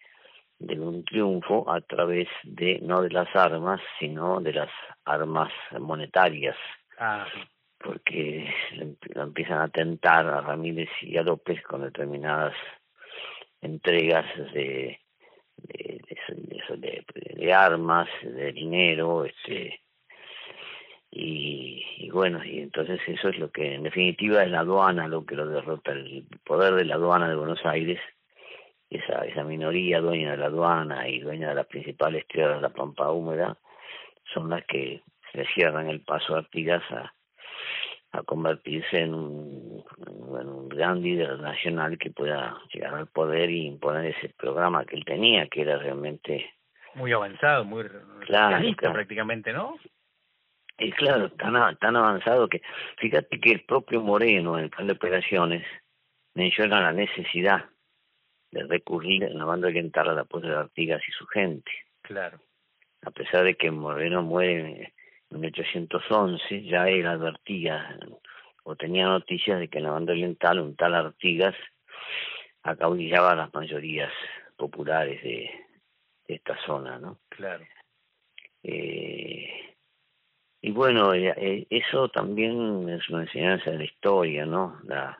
de 0.58 0.78
un 0.78 1.04
triunfo 1.04 1.70
a 1.70 1.80
través 1.80 2.28
de 2.44 2.78
no 2.80 3.02
de 3.02 3.10
las 3.10 3.34
armas 3.34 3.80
sino 3.98 4.40
de 4.40 4.52
las 4.52 4.70
armas 5.04 5.52
monetarias 5.78 6.56
ah. 6.98 7.26
Porque 7.84 8.48
empiezan 9.14 9.60
a 9.60 9.68
tentar 9.68 10.26
a 10.26 10.40
Ramírez 10.40 10.88
y 11.02 11.18
a 11.18 11.22
López 11.22 11.62
con 11.62 11.82
determinadas 11.82 12.54
entregas 13.60 14.24
de 14.52 14.98
de, 15.56 16.00
de, 16.76 17.04
de, 17.36 17.52
armas 17.52 18.08
de 18.22 18.52
dinero 18.52 19.24
este 19.24 19.80
y, 21.10 21.84
y 21.98 22.10
bueno 22.10 22.44
y 22.44 22.58
entonces 22.58 23.00
eso 23.06 23.28
es 23.28 23.38
lo 23.38 23.50
que 23.52 23.74
en 23.74 23.84
definitiva 23.84 24.42
es 24.42 24.50
la 24.50 24.60
aduana 24.60 25.06
lo 25.06 25.24
que 25.24 25.36
lo 25.36 25.46
derrota 25.46 25.92
el 25.92 26.26
poder 26.44 26.74
de 26.74 26.86
la 26.86 26.96
aduana 26.96 27.28
de 27.28 27.36
Buenos 27.36 27.64
Aires 27.64 28.00
esa, 28.90 29.24
esa 29.26 29.44
minoría 29.44 30.00
dueña 30.00 30.32
de 30.32 30.38
la 30.38 30.46
aduana 30.46 31.08
y 31.08 31.20
dueña 31.20 31.50
de 31.50 31.54
las 31.54 31.66
principales 31.66 32.26
tierras 32.26 32.56
de 32.56 32.62
la 32.62 32.70
pampa 32.70 33.12
húmeda 33.12 33.56
son 34.32 34.50
las 34.50 34.64
que 34.64 35.02
le 35.34 35.46
cierran 35.54 35.88
el 35.88 36.00
paso 36.00 36.34
a 36.34 36.38
Artigas 36.38 36.82
a, 36.90 37.14
a 38.14 38.22
convertirse 38.22 39.00
en 39.00 39.14
un, 39.14 39.84
en 40.40 40.48
un 40.48 40.68
gran 40.68 41.02
líder 41.02 41.38
nacional 41.40 41.98
que 41.98 42.10
pueda 42.10 42.56
llegar 42.72 42.94
al 42.94 43.08
poder 43.08 43.50
y 43.50 43.66
imponer 43.66 44.14
ese 44.16 44.32
programa 44.36 44.84
que 44.84 44.96
él 44.96 45.04
tenía, 45.04 45.48
que 45.48 45.62
era 45.62 45.78
realmente... 45.78 46.52
Muy 46.94 47.12
avanzado, 47.12 47.64
muy 47.64 47.84
claro, 48.20 48.64
prácticamente, 48.76 49.52
¿no? 49.52 49.76
Y 50.78 50.92
claro, 50.92 51.30
tan, 51.30 51.76
tan 51.78 51.96
avanzado 51.96 52.48
que, 52.48 52.62
fíjate 52.98 53.40
que 53.40 53.50
el 53.50 53.64
propio 53.64 54.00
Moreno 54.00 54.58
en 54.58 54.64
el 54.64 54.70
plan 54.70 54.86
de 54.86 54.92
operaciones 54.92 55.66
menciona 56.34 56.80
la 56.80 56.92
necesidad 56.92 57.64
de 58.52 58.62
recurrir 58.64 59.24
en 59.24 59.38
la 59.38 59.44
banda 59.44 59.68
oriental 59.68 60.08
al 60.08 60.18
apoyo 60.20 60.48
de 60.48 60.56
Artigas 60.56 61.02
y 61.08 61.12
su 61.12 61.26
gente. 61.26 61.70
Claro. 62.02 62.38
A 63.02 63.10
pesar 63.10 63.44
de 63.44 63.56
que 63.56 63.70
Moreno 63.72 64.22
muere 64.22 64.94
1811, 65.38 66.62
ya 66.64 66.88
él 66.88 67.06
advertía 67.06 67.98
o 68.64 68.76
tenía 68.76 69.06
noticias 69.06 69.60
de 69.60 69.68
que 69.68 69.78
en 69.78 69.84
la 69.84 69.90
banda 69.90 70.12
oriental 70.12 70.60
un 70.60 70.74
tal 70.74 70.94
Artigas 70.94 71.54
acaudillaba 72.62 73.34
las 73.34 73.52
mayorías 73.52 74.12
populares 74.56 75.22
de, 75.22 75.50
esta 76.26 76.56
zona, 76.64 76.98
¿no? 76.98 77.18
Claro. 77.28 77.64
Eh, 78.62 79.74
y 80.62 80.70
bueno, 80.70 81.12
eh, 81.12 81.34
eh, 81.36 81.66
eso 81.68 82.08
también 82.08 82.88
es 82.88 83.06
una 83.10 83.24
enseñanza 83.24 83.70
de 83.70 83.78
la 83.78 83.84
historia, 83.84 84.46
¿no? 84.46 84.80
La, 84.84 85.18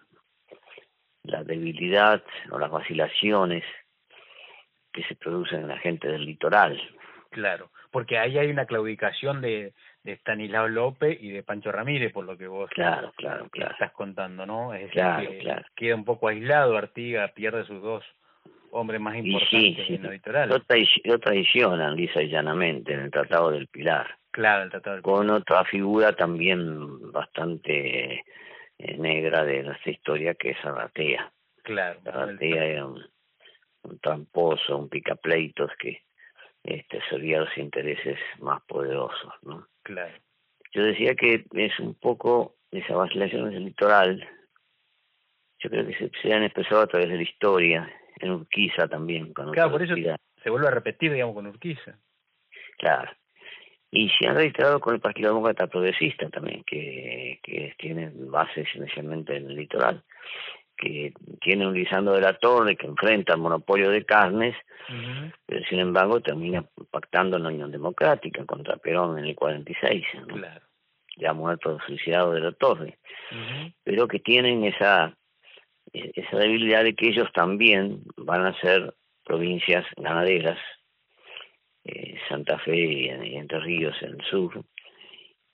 la 1.25 1.45
debilidad 1.45 2.25
o 2.51 2.59
las 2.59 2.71
vacilaciones 2.71 3.63
que 4.91 5.03
se 5.05 5.17
producen 5.17 5.61
en 5.61 5.69
la 5.69 5.79
gente 5.79 6.09
del 6.09 6.25
litoral. 6.25 6.81
Claro, 7.31 7.71
porque 7.91 8.17
ahí 8.17 8.39
hay 8.39 8.49
una 8.49 8.65
claudicación 8.65 9.43
de, 9.43 9.75
de 10.05 10.13
Stanislao 10.17 10.69
López 10.69 11.19
y 11.21 11.31
de 11.31 11.43
Pancho 11.43 11.73
Ramírez, 11.73 12.13
por 12.13 12.27
lo 12.27 12.37
que 12.37 12.47
vos 12.47 12.71
claro, 12.71 13.13
claro, 13.17 13.49
claro. 13.51 13.73
estás 13.73 13.93
contando, 13.93 14.45
¿no? 14.45 14.75
Es 14.75 14.91
claro, 14.91 15.29
que 15.29 15.39
claro. 15.39 15.65
queda 15.75 15.95
un 15.95 16.05
poco 16.05 16.29
aislado, 16.29 16.77
Artiga 16.77 17.29
pierde 17.29 17.65
sus 17.65 17.83
dos 17.83 18.05
hombres 18.71 19.01
más 19.01 19.17
importantes 19.17 19.89
en 19.89 20.05
el 20.05 20.13
litoral. 20.13 20.49
Lo, 20.51 20.57
lo 21.05 21.19
traicionan, 21.19 21.97
lisa 21.97 22.23
y 22.23 22.29
llanamente, 22.29 22.93
en 22.93 23.01
el 23.01 23.11
Tratado 23.11 23.51
del 23.51 23.67
Pilar. 23.69 24.19
Claro, 24.31 24.65
el 24.65 24.71
Tratado 24.71 24.97
del 24.97 25.03
Pilar. 25.03 25.17
Con 25.17 25.31
otra 25.31 25.65
figura 25.65 26.13
también 26.15 27.11
bastante 27.11 28.25
eh, 28.79 28.99
negra 28.99 29.43
de 29.45 29.63
nuestra 29.63 29.91
historia 29.91 30.35
que 30.35 30.51
es 30.51 30.65
Arratea. 30.65 31.33
Claro. 31.63 32.01
Arratea 32.05 32.65
era 32.65 32.87
un, 32.87 33.03
un 33.85 33.99
tramposo, 34.01 34.77
un 34.77 34.91
picapleitos 34.91 35.71
que 35.79 36.03
este 36.63 37.01
servía 37.09 37.41
los 37.41 37.57
intereses 37.57 38.19
más 38.41 38.63
poderosos, 38.65 39.33
¿no? 39.43 39.67
Claro. 39.85 40.13
Yo 40.73 40.83
decía 40.83 41.15
que 41.15 41.45
es 41.53 41.79
un 41.79 41.95
poco 41.95 42.57
esa 42.73 42.95
vacilación 42.97 43.51
del 43.51 43.65
litoral, 43.65 44.29
yo 45.61 45.71
creo 45.71 45.87
que 45.87 45.95
se, 45.95 46.11
se, 46.21 46.35
han 46.35 46.43
expresado 46.43 46.83
a 46.83 46.87
través 46.89 47.09
de 47.09 47.17
la 47.17 47.23
historia, 47.23 47.89
en 48.19 48.31
Urquiza 48.33 48.89
también. 48.89 49.33
Con 49.33 49.53
claro, 49.53 49.71
por 49.71 49.83
eso 49.83 49.95
se 50.43 50.51
vuelve 50.51 50.67
a 50.67 50.73
repetir, 50.73 51.13
digamos, 51.13 51.35
con 51.35 51.47
Urquiza. 51.47 51.97
Claro 52.79 53.13
y 53.95 54.11
se 54.11 54.27
han 54.27 54.35
registrado 54.35 54.81
con 54.81 54.95
el 54.95 55.01
Partido 55.01 55.29
Demócrata 55.29 55.69
Progresista 55.69 56.29
también, 56.29 56.65
que, 56.65 57.39
que 57.43 57.75
tiene 57.79 58.11
bases 58.13 58.67
inicialmente 58.75 59.37
en 59.37 59.49
el 59.49 59.55
litoral, 59.55 60.03
que 60.77 61.13
tiene 61.41 61.67
un 61.67 61.75
Lisando 61.75 62.13
de 62.13 62.21
la 62.21 62.37
Torre 62.39 62.77
que 62.77 62.87
enfrenta 62.87 63.35
al 63.35 63.41
monopolio 63.41 63.91
de 63.91 64.05
carnes, 64.05 64.57
pero 65.47 65.65
sin 65.67 65.79
embargo 65.79 66.21
termina 66.21 66.65
pactando 66.91 67.37
en 67.37 67.45
la 67.45 67.49
Unión 67.49 67.71
Democrática 67.71 68.45
contra 68.45 68.77
Perón 68.77 69.19
en 69.19 69.27
el 69.27 69.35
46, 69.35 70.05
¿no? 70.21 70.27
claro. 70.27 70.61
ya 71.17 71.33
muerto, 71.33 71.79
suicidado 71.87 72.33
de 72.33 72.41
la 72.41 72.53
Torre, 72.53 72.99
pero 73.83 74.09
que 74.09 74.19
tienen 74.19 74.65
esa, 74.65 75.17
esa 75.93 76.37
debilidad 76.37 76.85
de 76.85 76.95
que 76.95 77.09
ellos 77.09 77.29
también 77.33 78.03
van 78.17 78.47
a 78.47 78.59
ser 78.61 78.95
provincias 79.25 79.87
ganaderas 79.97 80.59
eh, 81.85 82.17
Santa 82.29 82.59
Fe 82.59 82.77
y, 82.77 83.09
Entre 83.37 83.61
Ríos 83.61 83.95
en 84.01 84.21
el 84.21 84.25
sur, 84.25 84.65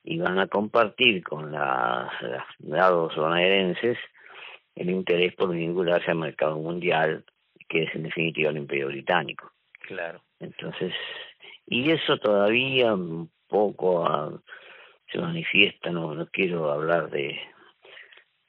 y 0.04 0.18
van 0.18 0.38
a 0.38 0.46
compartir 0.46 1.22
con 1.24 1.50
las, 1.50 2.11
lados 2.59 3.16
bonaerenses 3.16 3.98
el 4.74 4.90
interés 4.90 5.35
por 5.35 5.50
vincularse 5.50 6.11
al 6.11 6.18
mercado 6.18 6.59
mundial 6.59 7.24
que 7.70 7.85
es 7.85 7.94
en 7.94 8.02
definitiva 8.02 8.50
el 8.50 8.59
imperio 8.59 8.88
británico. 8.88 9.52
Claro. 9.87 10.22
Entonces, 10.40 10.92
y 11.66 11.90
eso 11.90 12.18
todavía 12.18 12.92
un 12.92 13.30
poco 13.48 14.04
ah, 14.04 14.33
se 15.11 15.18
manifiesta, 15.18 15.90
no, 15.90 16.14
no 16.14 16.26
quiero 16.26 16.70
hablar 16.70 17.11
de 17.11 17.38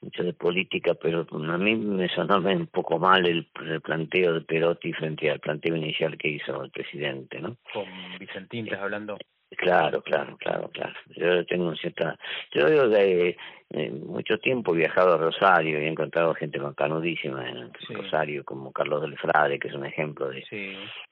mucho 0.00 0.24
de 0.24 0.32
política, 0.32 0.94
pero 0.94 1.24
a 1.30 1.58
mí 1.58 1.76
me 1.76 2.08
sonó 2.08 2.38
un 2.38 2.66
poco 2.66 2.98
mal 2.98 3.24
el, 3.26 3.48
planteo 3.80 4.34
de 4.34 4.40
Perotti 4.40 4.92
frente 4.92 5.30
al 5.30 5.38
planteo 5.38 5.76
inicial 5.76 6.18
que 6.18 6.28
hizo 6.28 6.64
el 6.64 6.72
presidente, 6.72 7.40
¿no? 7.40 7.56
Con 7.72 7.84
Vicentín, 8.18 8.66
estás 8.66 8.80
hablando. 8.80 9.16
Claro, 9.56 10.02
claro, 10.02 10.36
claro, 10.38 10.70
claro. 10.72 10.94
Yo 11.16 11.44
tengo 11.46 11.74
cierta... 11.76 12.18
Yo 12.52 12.66
que 12.66 13.36
eh, 13.74 13.90
mucho 13.90 14.38
tiempo 14.38 14.74
he 14.74 14.78
viajado 14.78 15.14
a 15.14 15.18
Rosario 15.18 15.80
y 15.80 15.84
he 15.84 15.88
encontrado 15.88 16.34
gente 16.34 16.60
canudísima 16.76 17.48
en 17.48 17.72
Rosario, 17.88 18.44
como 18.44 18.70
Carlos 18.72 19.00
del 19.02 19.16
Frade, 19.16 19.58
que 19.58 19.68
es 19.68 19.74
un 19.74 19.86
ejemplo 19.86 20.28
de, 20.28 20.44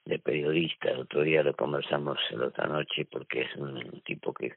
de 0.04 0.18
periodista. 0.18 0.90
El 0.90 1.00
otro 1.00 1.22
día 1.22 1.42
lo 1.42 1.54
conversamos 1.54 2.18
la 2.30 2.46
otra 2.48 2.66
noche 2.66 3.06
porque 3.10 3.42
es 3.42 3.56
un 3.56 4.02
tipo 4.04 4.34
que 4.34 4.52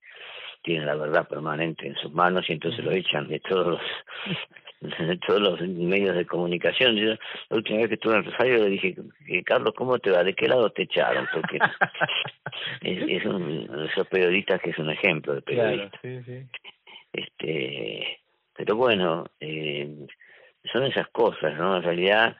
tiene 0.63 0.85
la 0.85 0.95
verdad 0.95 1.27
permanente 1.27 1.87
en 1.87 1.95
sus 1.95 2.11
manos 2.11 2.49
y 2.49 2.53
entonces 2.53 2.83
lo 2.83 2.91
echan 2.91 3.27
de 3.27 3.39
todos 3.39 3.67
los 3.67 3.81
todos 5.27 5.41
los 5.41 5.61
medios 5.61 6.15
de 6.15 6.25
comunicación. 6.25 6.95
Yo, 6.95 7.09
la 7.49 7.57
última 7.57 7.79
vez 7.79 7.87
que 7.89 7.95
estuve 7.95 8.15
en 8.15 8.25
Rosario 8.25 8.57
le 8.63 8.69
dije, 8.69 8.95
Carlos, 9.45 9.73
¿cómo 9.75 9.99
te 9.99 10.11
va? 10.11 10.23
¿De 10.23 10.33
qué 10.33 10.47
lado 10.47 10.69
te 10.71 10.83
echaron? 10.83 11.27
Porque 11.33 11.57
es, 12.81 13.03
es 13.07 13.25
un, 13.25 13.87
esos 13.91 14.07
periodistas 14.07 14.61
que 14.61 14.71
es 14.71 14.77
un 14.77 14.89
ejemplo 14.89 15.35
de 15.35 15.41
periodista. 15.41 15.99
Este, 17.13 18.19
pero 18.55 18.75
bueno, 18.75 19.25
eh, 19.39 20.07
son 20.71 20.83
esas 20.83 21.07
cosas, 21.09 21.57
¿no? 21.57 21.77
En 21.77 21.83
realidad, 21.83 22.37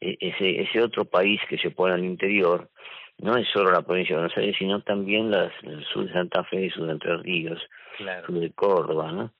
e, 0.00 0.16
ese, 0.20 0.62
ese 0.62 0.82
otro 0.82 1.04
país 1.04 1.40
que 1.48 1.58
se 1.58 1.70
pone 1.70 1.94
al 1.94 2.04
interior 2.04 2.70
no 3.18 3.36
es 3.36 3.48
solo 3.48 3.70
la 3.70 3.82
provincia 3.82 4.14
de 4.14 4.22
Buenos 4.22 4.36
Aires, 4.36 4.56
sino 4.58 4.82
también 4.82 5.30
las, 5.30 5.52
el 5.62 5.84
sur 5.86 6.06
de 6.06 6.12
Santa 6.12 6.44
Fe 6.44 6.66
y 6.66 6.70
sur 6.70 6.86
de 6.86 6.92
Entre 6.92 7.16
Ríos, 7.18 7.60
claro. 7.96 8.26
sur 8.26 8.40
de 8.40 8.50
Córdoba, 8.50 9.12
¿no? 9.12 9.32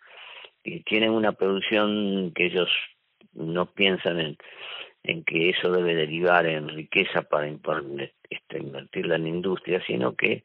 Y 0.66 0.80
tienen 0.80 1.12
una 1.12 1.32
producción 1.32 2.32
que 2.34 2.46
ellos 2.46 2.68
no 3.32 3.66
piensan 3.66 4.18
en, 4.18 4.36
en 5.04 5.22
que 5.22 5.50
eso 5.50 5.70
debe 5.70 5.94
derivar 5.94 6.44
en 6.46 6.68
riqueza 6.68 7.22
para 7.22 7.46
este, 7.46 8.58
invertirla 8.58 9.14
en 9.14 9.28
industria, 9.28 9.80
sino 9.86 10.16
que 10.16 10.42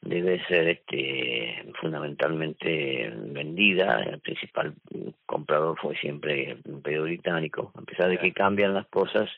debe 0.00 0.44
ser 0.46 0.68
este 0.68 1.72
fundamentalmente 1.80 3.12
vendida. 3.16 4.00
El 4.04 4.20
principal 4.20 4.74
comprador 5.26 5.76
fue 5.80 5.96
siempre 5.96 6.52
el 6.52 6.62
imperio 6.64 7.02
británico. 7.02 7.72
A 7.74 7.82
pesar 7.82 8.10
de 8.10 8.18
que 8.18 8.32
cambian 8.32 8.74
las 8.74 8.86
cosas, 8.86 9.28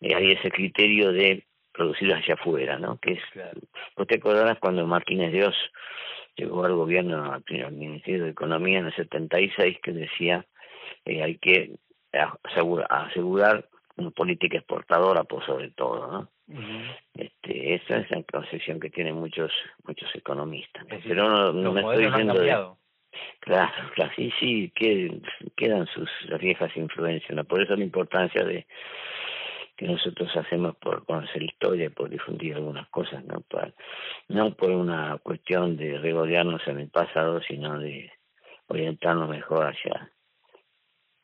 eh, 0.00 0.16
hay 0.16 0.32
ese 0.32 0.50
criterio 0.50 1.12
de 1.12 1.44
producir 1.72 2.12
hacia 2.12 2.34
afuera, 2.34 2.76
¿no? 2.80 2.98
Que 2.98 3.12
es, 3.12 3.22
vos 3.96 4.08
te 4.08 4.16
acordarás 4.16 4.58
cuando 4.58 4.84
Martínez 4.84 5.32
Dios 5.32 5.54
llegó 6.36 6.64
al 6.64 6.74
gobierno, 6.74 7.32
al, 7.32 7.72
Ministerio 7.72 8.24
de 8.24 8.30
Economía 8.30 8.78
en 8.78 8.86
el 8.86 8.94
76, 8.94 9.78
que 9.82 9.92
decía 9.92 10.46
eh, 11.04 11.22
hay 11.22 11.38
que 11.38 11.76
asegurar, 12.44 12.86
asegurar 12.90 13.68
una 13.96 14.10
política 14.10 14.58
exportadora 14.58 15.24
por 15.24 15.44
sobre 15.44 15.70
todo, 15.70 16.10
¿no? 16.10 16.28
este, 17.14 17.74
esa 17.74 17.98
es 17.98 18.10
la 18.10 18.22
concepción 18.24 18.80
que 18.80 18.90
tienen 18.90 19.14
muchos 19.14 19.50
muchos 19.84 20.14
economistas. 20.14 20.84
Pero 21.04 21.52
no, 21.52 21.72
me 21.72 21.80
estoy 21.80 22.06
diciendo 22.06 22.78
Claro, 23.40 23.70
claro, 23.94 24.12
sí, 24.16 24.32
sí, 24.40 24.72
que, 24.74 25.20
quedan 25.56 25.86
sus 25.88 26.08
las 26.28 26.40
viejas 26.40 26.74
influencias, 26.76 27.32
¿no? 27.32 27.44
por 27.44 27.62
eso 27.62 27.76
la 27.76 27.84
importancia 27.84 28.42
de 28.42 28.66
que 29.82 29.88
nosotros 29.88 30.30
hacemos 30.36 30.76
por 30.76 31.04
conocer 31.04 31.42
historia 31.42 31.86
y 31.86 31.88
por 31.88 32.08
difundir 32.08 32.54
algunas 32.54 32.88
cosas, 32.88 33.24
¿no? 33.24 33.40
Para, 33.40 33.72
no 34.28 34.54
por 34.54 34.70
una 34.70 35.18
cuestión 35.18 35.76
de 35.76 35.98
regodearnos 35.98 36.62
en 36.68 36.78
el 36.78 36.88
pasado, 36.88 37.40
sino 37.42 37.80
de 37.80 38.12
orientarnos 38.68 39.28
mejor 39.28 39.66
hacia 39.66 40.10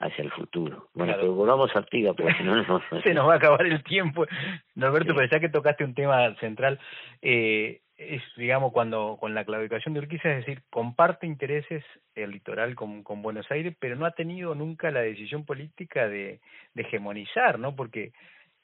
hacia 0.01 0.23
el 0.23 0.31
futuro. 0.31 0.91
Bueno, 0.95 1.15
pero 1.17 1.35
volvamos 1.35 1.75
a 1.75 1.79
Artigas, 1.81 2.15
porque 2.17 2.35
si 2.35 2.45
no, 2.45 2.63
no, 2.63 2.81
se 3.03 3.15
nos 3.15 3.29
va 3.29 3.35
a 3.35 3.37
acabar 3.37 3.65
el 3.67 3.83
tiempo. 3.83 4.27
Norberto, 4.75 5.15
pero 5.15 5.29
ya 5.29 5.41
que 5.41 5.49
tocaste 5.49 5.85
un 5.85 5.95
tema 5.95 6.35
central, 6.37 6.79
eh, 7.23 7.81
es, 7.97 8.23
digamos, 8.37 8.73
cuando 8.73 9.19
con 9.21 9.35
la 9.35 9.45
claudicación 9.45 9.95
de 9.95 10.01
Urquiza, 10.01 10.31
es 10.31 10.47
decir, 10.47 10.63
comparte 10.71 11.27
intereses 11.27 11.85
el 12.15 12.31
litoral 12.31 12.77
con, 12.77 13.03
con 13.03 13.23
Buenos 13.23 13.51
Aires, 13.51 13.75
pero 13.81 13.97
no 13.97 14.07
ha 14.07 14.13
tenido 14.13 14.55
nunca 14.55 14.93
la 14.93 15.01
decisión 15.01 15.45
política 15.45 16.09
de, 16.09 16.41
de 16.75 16.83
hegemonizar, 16.83 17.59
¿no? 17.59 17.75
Porque 17.75 18.13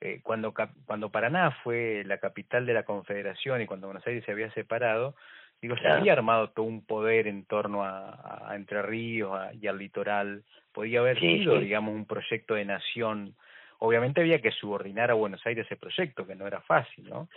eh, 0.05 0.21
cuando, 0.23 0.53
cuando 0.85 1.11
Paraná 1.11 1.51
fue 1.62 2.03
la 2.05 2.19
capital 2.19 2.67
de 2.67 2.75
la 2.75 2.83
Confederación 2.83 3.62
y 3.62 3.67
cuando 3.67 3.87
Buenos 3.87 4.07
Aires 4.07 4.23
se 4.27 4.33
había 4.33 4.53
separado, 4.53 5.14
digo, 5.62 5.77
se 5.79 5.88
había 5.88 6.12
armado 6.12 6.51
todo 6.51 6.67
un 6.67 6.85
poder 6.85 7.27
en 7.27 7.47
torno 7.47 7.85
a, 7.85 8.51
a 8.51 8.55
Entre 8.55 8.83
Ríos 8.83 9.33
y 9.59 9.67
al 9.67 9.79
litoral 9.79 10.45
podía 10.73 11.01
haber 11.01 11.19
sido, 11.19 11.59
digamos, 11.59 11.95
un 11.95 12.05
proyecto 12.05 12.55
de 12.55 12.67
nación. 12.67 13.35
Obviamente 13.79 14.21
había 14.21 14.43
que 14.43 14.51
subordinar 14.51 15.11
a 15.11 15.14
Buenos 15.14 15.45
Aires 15.47 15.64
ese 15.64 15.77
proyecto, 15.77 16.27
que 16.27 16.35
no 16.35 16.47
era 16.47 16.61
fácil, 16.61 17.09
¿no? 17.09 17.29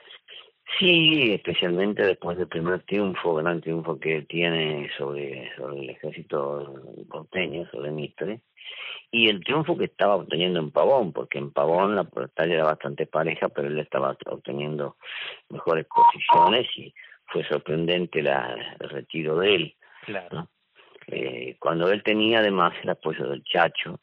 Sí, 0.77 1.31
especialmente 1.33 2.03
después 2.03 2.37
del 2.37 2.49
primer 2.49 2.81
triunfo, 2.83 3.35
gran 3.35 3.61
triunfo 3.61 3.97
que 3.97 4.23
tiene 4.23 4.89
sobre, 4.97 5.55
sobre 5.55 5.79
el 5.79 5.89
ejército 5.89 6.83
porteño, 7.09 7.65
sobre 7.71 7.91
Mitre, 7.91 8.41
y 9.11 9.29
el 9.29 9.43
triunfo 9.43 9.77
que 9.77 9.85
estaba 9.85 10.15
obteniendo 10.15 10.59
en 10.59 10.71
Pavón, 10.71 11.13
porque 11.13 11.37
en 11.37 11.51
Pavón 11.51 11.95
la 11.95 12.03
batalla 12.03 12.53
era 12.53 12.65
bastante 12.65 13.05
pareja, 13.05 13.49
pero 13.49 13.67
él 13.67 13.79
estaba 13.79 14.17
obteniendo 14.25 14.97
mejores 15.49 15.85
posiciones 15.85 16.67
y 16.75 16.93
fue 17.27 17.43
sorprendente 17.45 18.21
la, 18.21 18.55
el 18.79 18.89
retiro 18.89 19.37
de 19.37 19.55
él. 19.55 19.75
Claro 20.05 20.49
eh, 21.07 21.55
cuando 21.59 21.89
él 21.91 22.03
tenía 22.03 22.39
además 22.39 22.73
el 22.83 22.89
apoyo 22.89 23.27
del 23.29 23.43
Chacho, 23.43 23.99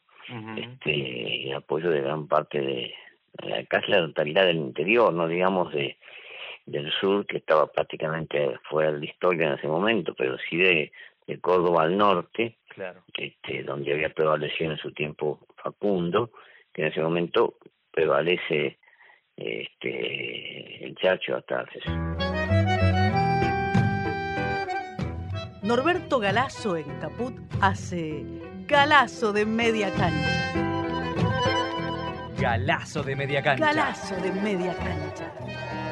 este, 0.57 1.49
el 1.49 1.53
apoyo 1.53 1.91
de 1.91 2.01
gran 2.01 2.27
parte 2.27 2.59
de, 2.59 2.95
casi 3.67 3.91
la 3.91 3.99
totalidad 3.99 4.45
del 4.45 4.57
interior, 4.57 5.13
no 5.13 5.27
digamos 5.27 5.71
de 5.73 5.97
del 6.65 6.91
sur, 6.93 7.27
que 7.27 7.37
estaba 7.37 7.67
prácticamente 7.67 8.57
fuera 8.67 8.91
de 8.91 8.97
la 8.97 9.05
historia 9.05 9.45
en 9.45 9.53
ese 9.53 9.67
momento, 9.67 10.15
pero 10.15 10.35
sí 10.49 10.57
de, 10.57 10.91
de 11.27 11.39
Córdoba 11.39 11.83
al 11.83 11.97
norte, 11.97 12.57
claro. 12.69 13.03
este, 13.17 13.63
donde 13.63 13.93
había 13.93 14.09
prevalecido 14.09 14.71
en 14.71 14.77
su 14.77 14.91
tiempo 14.91 15.47
Facundo, 15.61 16.31
que 16.73 16.83
en 16.83 16.87
ese 16.89 17.01
momento 17.01 17.55
prevalece 17.91 18.77
este 19.35 20.85
el 20.85 20.95
Chacho 20.95 21.35
hasta 21.35 21.65
Norberto 25.61 26.19
Galazo 26.19 26.77
en 26.77 26.99
Caput 26.99 27.33
hace 27.59 28.23
Galazo 28.67 29.33
de 29.33 29.45
media 29.45 29.91
cancha. 29.91 30.53
Galazo 32.39 33.03
de 33.03 33.15
media 33.15 33.41
cancha. 33.41 33.65
Galazo 33.65 34.15
de 34.17 34.31
media 34.31 34.75
cancha. 34.75 35.84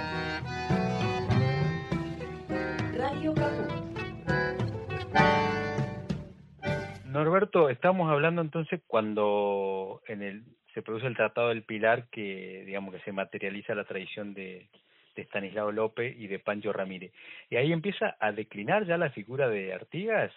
Norberto, 7.33 7.69
estamos 7.69 8.11
hablando 8.11 8.43
entonces 8.43 8.79
cuando 8.85 10.03
en 10.07 10.21
el 10.21 10.43
se 10.75 10.83
produce 10.83 11.07
el 11.07 11.15
Tratado 11.15 11.49
del 11.49 11.63
Pilar 11.63 12.05
que 12.11 12.61
digamos 12.63 12.93
que 12.93 13.01
se 13.01 13.11
materializa 13.11 13.73
la 13.73 13.85
tradición 13.85 14.35
de 14.35 14.69
de 15.15 15.23
Stanislao 15.23 15.71
López 15.71 16.15
y 16.15 16.27
de 16.27 16.37
Pancho 16.37 16.71
Ramírez. 16.71 17.11
Y 17.49 17.55
ahí 17.55 17.71
empieza 17.71 18.17
a 18.19 18.31
declinar 18.31 18.85
ya 18.85 18.99
la 18.99 19.09
figura 19.09 19.49
de 19.49 19.73
Artigas. 19.73 20.31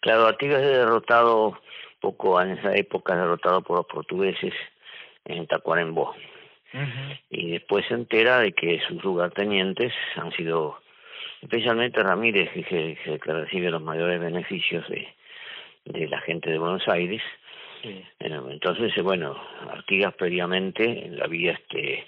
Claro, 0.00 0.26
Artigas 0.26 0.62
es 0.62 0.70
derrotado 0.70 1.60
poco 2.00 2.40
en 2.40 2.52
esa 2.52 2.74
época, 2.74 3.14
derrotado 3.14 3.60
por 3.62 3.76
los 3.76 3.86
portugueses 3.86 4.54
en 5.26 5.46
Tacuarembó. 5.46 6.14
Y 7.28 7.50
después 7.50 7.84
se 7.86 7.94
entera 7.94 8.40
de 8.40 8.52
que 8.52 8.80
sus 8.88 9.04
lugartenientes 9.04 9.92
han 10.16 10.32
sido, 10.32 10.80
especialmente 11.42 12.02
Ramírez, 12.02 12.50
que, 12.52 12.98
que, 13.04 13.32
recibe 13.32 13.70
los 13.70 13.82
mayores 13.82 14.20
beneficios 14.20 14.86
de, 14.88 15.08
de 15.92 16.08
la 16.08 16.20
gente 16.20 16.50
de 16.50 16.58
Buenos 16.58 16.86
Aires. 16.88 17.22
Entonces, 18.18 18.92
bueno, 19.02 19.36
Artigas 19.70 20.14
previamente 20.14 21.08
la 21.10 21.24
había 21.24 21.52
este 21.52 22.06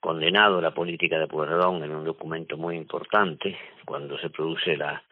condenado 0.00 0.60
la 0.60 0.72
política 0.72 1.18
de 1.18 1.26
Pueyrredón 1.26 1.82
en 1.82 1.94
un 1.94 2.04
documento 2.04 2.56
muy 2.56 2.76
importante 2.76 3.56
cuando 3.84 4.18
se 4.18 4.30
produce 4.30 4.76
la, 4.76 5.02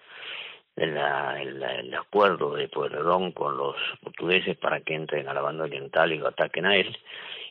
el 0.77 1.95
acuerdo 1.95 2.55
de 2.55 2.69
Pueyrredón 2.69 3.33
con 3.33 3.57
los 3.57 3.77
portugueses 4.03 4.57
para 4.57 4.81
que 4.81 4.95
entren 4.95 5.29
a 5.29 5.35
la 5.35 5.41
banda 5.41 5.65
oriental 5.65 6.13
y 6.13 6.19
lo 6.19 6.29
ataquen 6.29 6.67
a 6.67 6.77
él. 6.77 6.97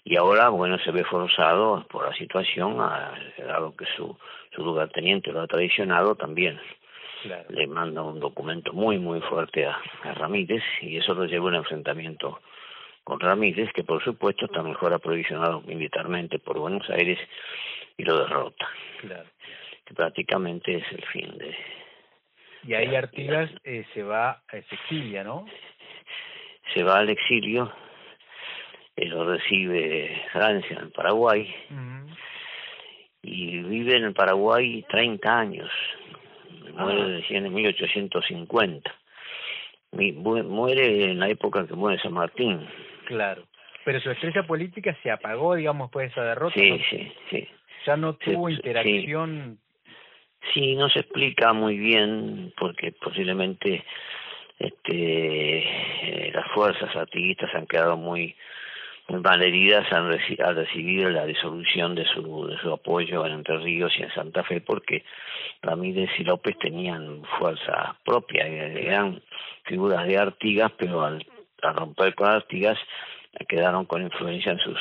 Y 0.06 0.18
ahora 0.18 0.50
bueno 0.50 0.78
se 0.80 0.92
ve 0.92 1.04
forzado 1.06 1.86
por 1.90 2.06
la 2.06 2.16
situación 2.16 2.80
a, 2.82 3.14
dado 3.38 3.76
que 3.76 3.86
su 3.96 4.18
su 4.54 4.64
lugarteniente 4.64 5.32
lo 5.32 5.42
ha 5.42 5.48
traicionado 5.48 6.16
también 6.16 6.60
le 7.50 7.68
manda 7.68 8.02
un 8.02 8.20
documento 8.20 8.74
muy 8.74 9.00
muy 9.00 9.22
fuerte 9.22 9.66
a, 9.66 9.80
a 10.04 10.14
Ramírez 10.14 10.64
y 10.82 10.98
eso 10.98 11.14
lo 11.14 11.26
lleva 11.26 11.46
a 11.46 11.50
un 11.50 11.56
enfrentamiento 11.56 12.40
con 13.04 13.20
Ramírez, 13.20 13.72
que 13.74 13.84
por 13.84 14.04
supuesto 14.04 14.46
está 14.46 14.64
mejor 14.64 14.94
aprovisionado 14.94 15.62
militarmente 15.62 16.40
por 16.40 16.60
Buenos 16.60 16.90
Aires 16.90 17.20
y 17.98 18.04
lo 18.04 18.20
derrota. 18.20 18.68
Claro. 19.02 19.30
Que 19.86 19.94
prácticamente 19.94 20.76
es 20.76 20.92
el 20.92 21.06
fin 21.06 21.38
de... 21.38 21.56
Y 22.66 22.74
ahí 22.76 22.96
Artigas 22.96 23.52
eh, 23.66 23.86
se 23.94 24.04
va, 24.04 24.42
eh, 24.52 24.64
se 24.70 24.76
exilia, 24.76 25.24
¿no? 25.24 25.46
Se 26.74 26.82
va 26.82 27.00
al 27.00 27.10
exilio, 27.10 27.74
eh, 28.96 29.06
lo 29.08 29.26
recibe 29.26 30.24
Francia 30.32 30.80
en 30.80 30.92
Paraguay, 30.92 31.54
y 33.22 33.60
vive 33.64 33.98
en 33.98 34.06
el 34.06 34.14
Paraguay 34.14 34.86
30 34.90 35.38
años, 35.38 35.70
muere 36.74 37.24
ah. 37.24 37.26
en 37.30 37.54
1850, 37.54 38.96
muere 39.92 41.12
en 41.12 41.20
la 41.20 41.30
época 41.30 41.66
que 41.68 41.74
muere 41.74 42.02
San 42.02 42.14
Martín. 42.14 42.68
Claro, 43.06 43.44
pero 43.86 44.00
su 44.00 44.12
estrella 44.12 44.44
política 44.44 44.98
se 45.04 45.12
apagó, 45.12 45.56
digamos, 45.56 45.88
después 45.88 46.08
de 46.08 46.12
esa 46.12 46.24
derrota. 46.24 46.54
Sí, 46.56 46.82
sí, 46.90 47.12
sí. 47.30 47.48
Ya 47.86 47.98
no 47.98 48.14
tuvo 48.16 48.50
interacción. 48.50 49.60
Sí. 50.54 50.76
no 50.76 50.90
se 50.90 51.00
explica 51.00 51.54
muy 51.54 51.78
bien 51.78 52.54
porque 52.58 52.92
posiblemente 52.92 53.84
este 54.60 55.60
eh, 55.60 56.32
las 56.34 56.48
fuerzas 56.52 56.96
artiguistas 56.96 57.54
han 57.56 57.66
quedado 57.66 57.98
muy 57.98 58.36
malheridas 59.10 59.92
han, 59.92 60.10
recibido 60.10 61.10
la 61.10 61.26
disolución 61.26 61.96
de 61.96 62.06
su, 62.06 62.48
de 62.48 62.58
su 62.60 62.72
apoyo 62.72 63.26
en 63.26 63.34
Entre 63.34 63.58
Ríos 63.58 63.92
y 63.98 64.04
en 64.04 64.14
Santa 64.14 64.44
Fe 64.44 64.62
porque 64.62 65.04
Ramírez 65.62 66.10
y 66.18 66.24
López 66.24 66.58
tenían 66.60 67.24
fuerza 67.38 67.96
propia, 68.04 68.46
eran 68.48 69.22
figuras 69.64 70.06
de 70.08 70.18
Artigas, 70.18 70.72
pero 70.78 71.04
al, 71.04 71.26
romper 71.62 72.16
con 72.16 72.30
Artigas 72.30 72.78
quedaron 73.48 73.86
con 73.86 74.02
influencia 74.02 74.52
en 74.52 74.60
sus 74.60 74.80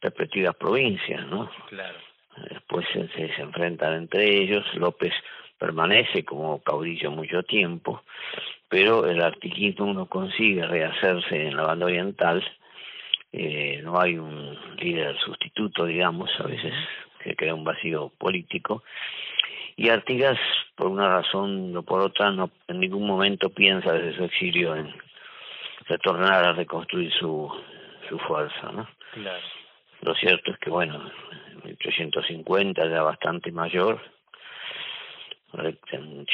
respectivas 0.00 0.54
provincias, 0.56 1.26
¿no? 1.26 1.50
Claro. 1.68 1.98
Después 2.50 2.86
se, 2.92 3.08
se 3.08 3.42
enfrentan 3.42 3.94
entre 3.94 4.42
ellos, 4.42 4.64
López 4.74 5.12
permanece 5.58 6.24
como 6.24 6.62
caudillo 6.62 7.10
mucho 7.10 7.42
tiempo, 7.42 8.02
pero 8.68 9.06
el 9.06 9.20
artiguismo 9.20 9.92
no 9.92 10.06
consigue 10.06 10.64
rehacerse 10.64 11.48
en 11.48 11.56
la 11.56 11.64
banda 11.64 11.86
oriental 11.86 12.44
eh, 13.32 13.80
no 13.82 14.00
hay 14.00 14.16
un 14.16 14.56
líder 14.76 15.18
sustituto, 15.18 15.84
digamos, 15.84 16.30
a 16.38 16.44
veces 16.44 16.72
que 17.22 17.36
crea 17.36 17.54
un 17.54 17.64
vacío 17.64 18.10
político. 18.18 18.82
Y 19.76 19.90
Artigas, 19.90 20.38
por 20.74 20.88
una 20.88 21.08
razón 21.08 21.76
o 21.76 21.82
por 21.82 22.00
otra, 22.00 22.30
no 22.30 22.50
en 22.66 22.80
ningún 22.80 23.06
momento 23.06 23.50
piensa 23.50 23.92
desde 23.92 24.16
su 24.16 24.24
exilio 24.24 24.74
en 24.74 24.92
retornar 25.86 26.44
a 26.44 26.52
reconstruir 26.52 27.12
su, 27.12 27.50
su 28.08 28.18
fuerza, 28.20 28.72
¿no? 28.72 28.88
Claro. 29.12 29.44
Lo 30.02 30.14
cierto 30.14 30.52
es 30.52 30.58
que, 30.58 30.70
bueno, 30.70 31.10
en 31.52 31.62
1850 31.64 32.88
ya 32.88 33.02
bastante 33.02 33.50
mayor, 33.52 34.00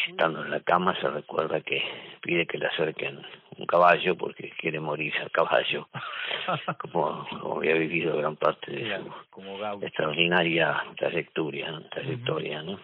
estando 0.08 0.44
en 0.44 0.50
la 0.50 0.60
cama 0.60 0.98
se 1.00 1.08
recuerda 1.08 1.60
que 1.60 1.82
pide 2.20 2.46
que 2.46 2.58
le 2.58 2.66
acerquen 2.66 3.20
un 3.58 3.66
caballo 3.66 4.16
porque 4.16 4.50
quiere 4.58 4.80
morirse 4.80 5.18
al 5.20 5.30
caballo. 5.30 5.88
Como, 6.78 7.26
como 7.40 7.56
había 7.56 7.74
vivido 7.74 8.16
gran 8.16 8.36
parte 8.36 8.70
de 8.70 9.00
su 9.32 9.80
extraordinaria 9.80 10.84
trayectoria 10.96 11.72
trayectoria 11.90 12.62
no 12.62 12.78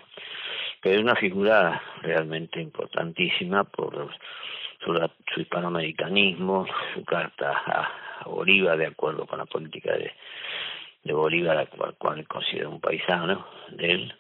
pero 0.81 0.95
es 0.95 1.03
una 1.03 1.15
figura 1.15 1.83
realmente 2.01 2.61
importantísima 2.61 3.65
por 3.65 4.11
su, 4.83 5.11
su 5.35 5.41
hispanoamericanismo 5.41 6.67
su 6.95 7.05
carta 7.05 7.53
a, 7.67 7.97
Bolívar 8.25 8.77
de 8.77 8.87
acuerdo 8.87 9.27
con 9.27 9.39
la 9.39 9.47
política 9.47 9.93
de 9.95 10.13
de 11.05 11.13
Bolívar 11.13 11.57
a 11.59 11.67
cual, 11.67 11.95
cual 11.97 12.27
considera 12.27 12.69
un 12.69 12.81
paisano 12.81 13.47
de 13.71 13.93
él. 13.93 14.15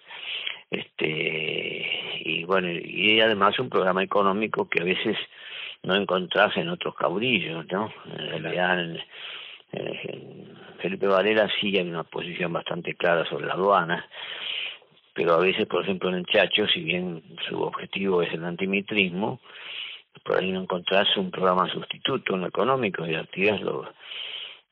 Este 0.70 2.20
y 2.24 2.44
bueno 2.44 2.68
y 2.70 3.20
además 3.20 3.58
un 3.58 3.68
programa 3.68 4.04
económico 4.04 4.68
que 4.68 4.82
a 4.82 4.84
veces 4.84 5.16
no 5.82 5.94
encontrás 5.94 6.56
en 6.56 6.68
otros 6.68 6.94
caudillos 6.94 7.66
no 7.70 7.92
en 8.04 8.42
realidad 8.42 9.04
Felipe 10.78 11.06
Varela 11.06 11.48
sí 11.60 11.76
hay 11.76 11.88
una 11.88 12.04
posición 12.04 12.52
bastante 12.52 12.94
clara 12.94 13.24
sobre 13.26 13.46
la 13.46 13.54
aduana 13.54 14.08
pero 15.14 15.34
a 15.34 15.40
veces 15.40 15.66
por 15.66 15.82
ejemplo 15.82 16.14
en 16.14 16.24
Chacho 16.24 16.66
si 16.68 16.82
bien 16.82 17.22
su 17.48 17.60
objetivo 17.62 18.22
es 18.22 18.32
el 18.32 18.44
antimitrismo 18.44 19.40
por 20.24 20.38
ahí 20.38 20.52
no 20.52 20.62
encontrás 20.62 21.16
un 21.16 21.30
programa 21.30 21.70
sustituto 21.70 22.34
en 22.34 22.42
lo 22.42 22.48
económico 22.48 23.06
y 23.06 23.14
Artigas 23.14 23.60
lo 23.60 23.86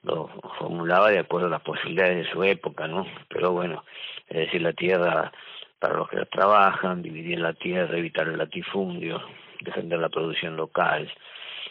lo 0.02 0.28
formulaba 0.58 1.10
de 1.10 1.18
acuerdo 1.18 1.48
a 1.48 1.50
las 1.50 1.62
posibilidades 1.62 2.24
de 2.24 2.32
su 2.32 2.42
época, 2.44 2.86
¿no? 2.86 3.06
Pero 3.28 3.52
bueno, 3.52 3.84
es 4.28 4.38
decir, 4.38 4.62
la 4.62 4.72
tierra 4.72 5.32
para 5.78 5.96
los 5.96 6.08
que 6.08 6.24
trabajan, 6.26 7.02
dividir 7.02 7.40
la 7.40 7.52
tierra, 7.52 7.96
evitar 7.96 8.28
el 8.28 8.38
latifundio, 8.38 9.22
defender 9.60 9.98
la 9.98 10.08
producción 10.08 10.56
local, 10.56 11.10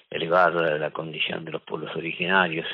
elevar 0.09 0.53
la 0.53 0.91
condición 0.91 1.45
de 1.45 1.51
los 1.51 1.61
pueblos 1.61 1.95
originarios. 1.95 2.67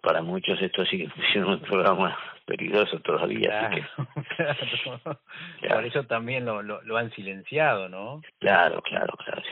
Para 0.00 0.22
muchos 0.22 0.60
esto 0.60 0.84
sigue 0.86 1.08
siendo 1.32 1.50
un 1.50 1.60
programa 1.60 2.16
peligroso 2.46 2.98
todavía. 3.00 3.70
Por 5.68 5.84
eso 5.84 6.04
también 6.04 6.44
lo, 6.44 6.62
lo, 6.62 6.82
lo, 6.82 6.96
han 6.96 7.10
silenciado, 7.12 7.88
¿no? 7.88 8.22
Claro, 8.38 8.82
claro, 8.82 9.14
claro. 9.16 9.42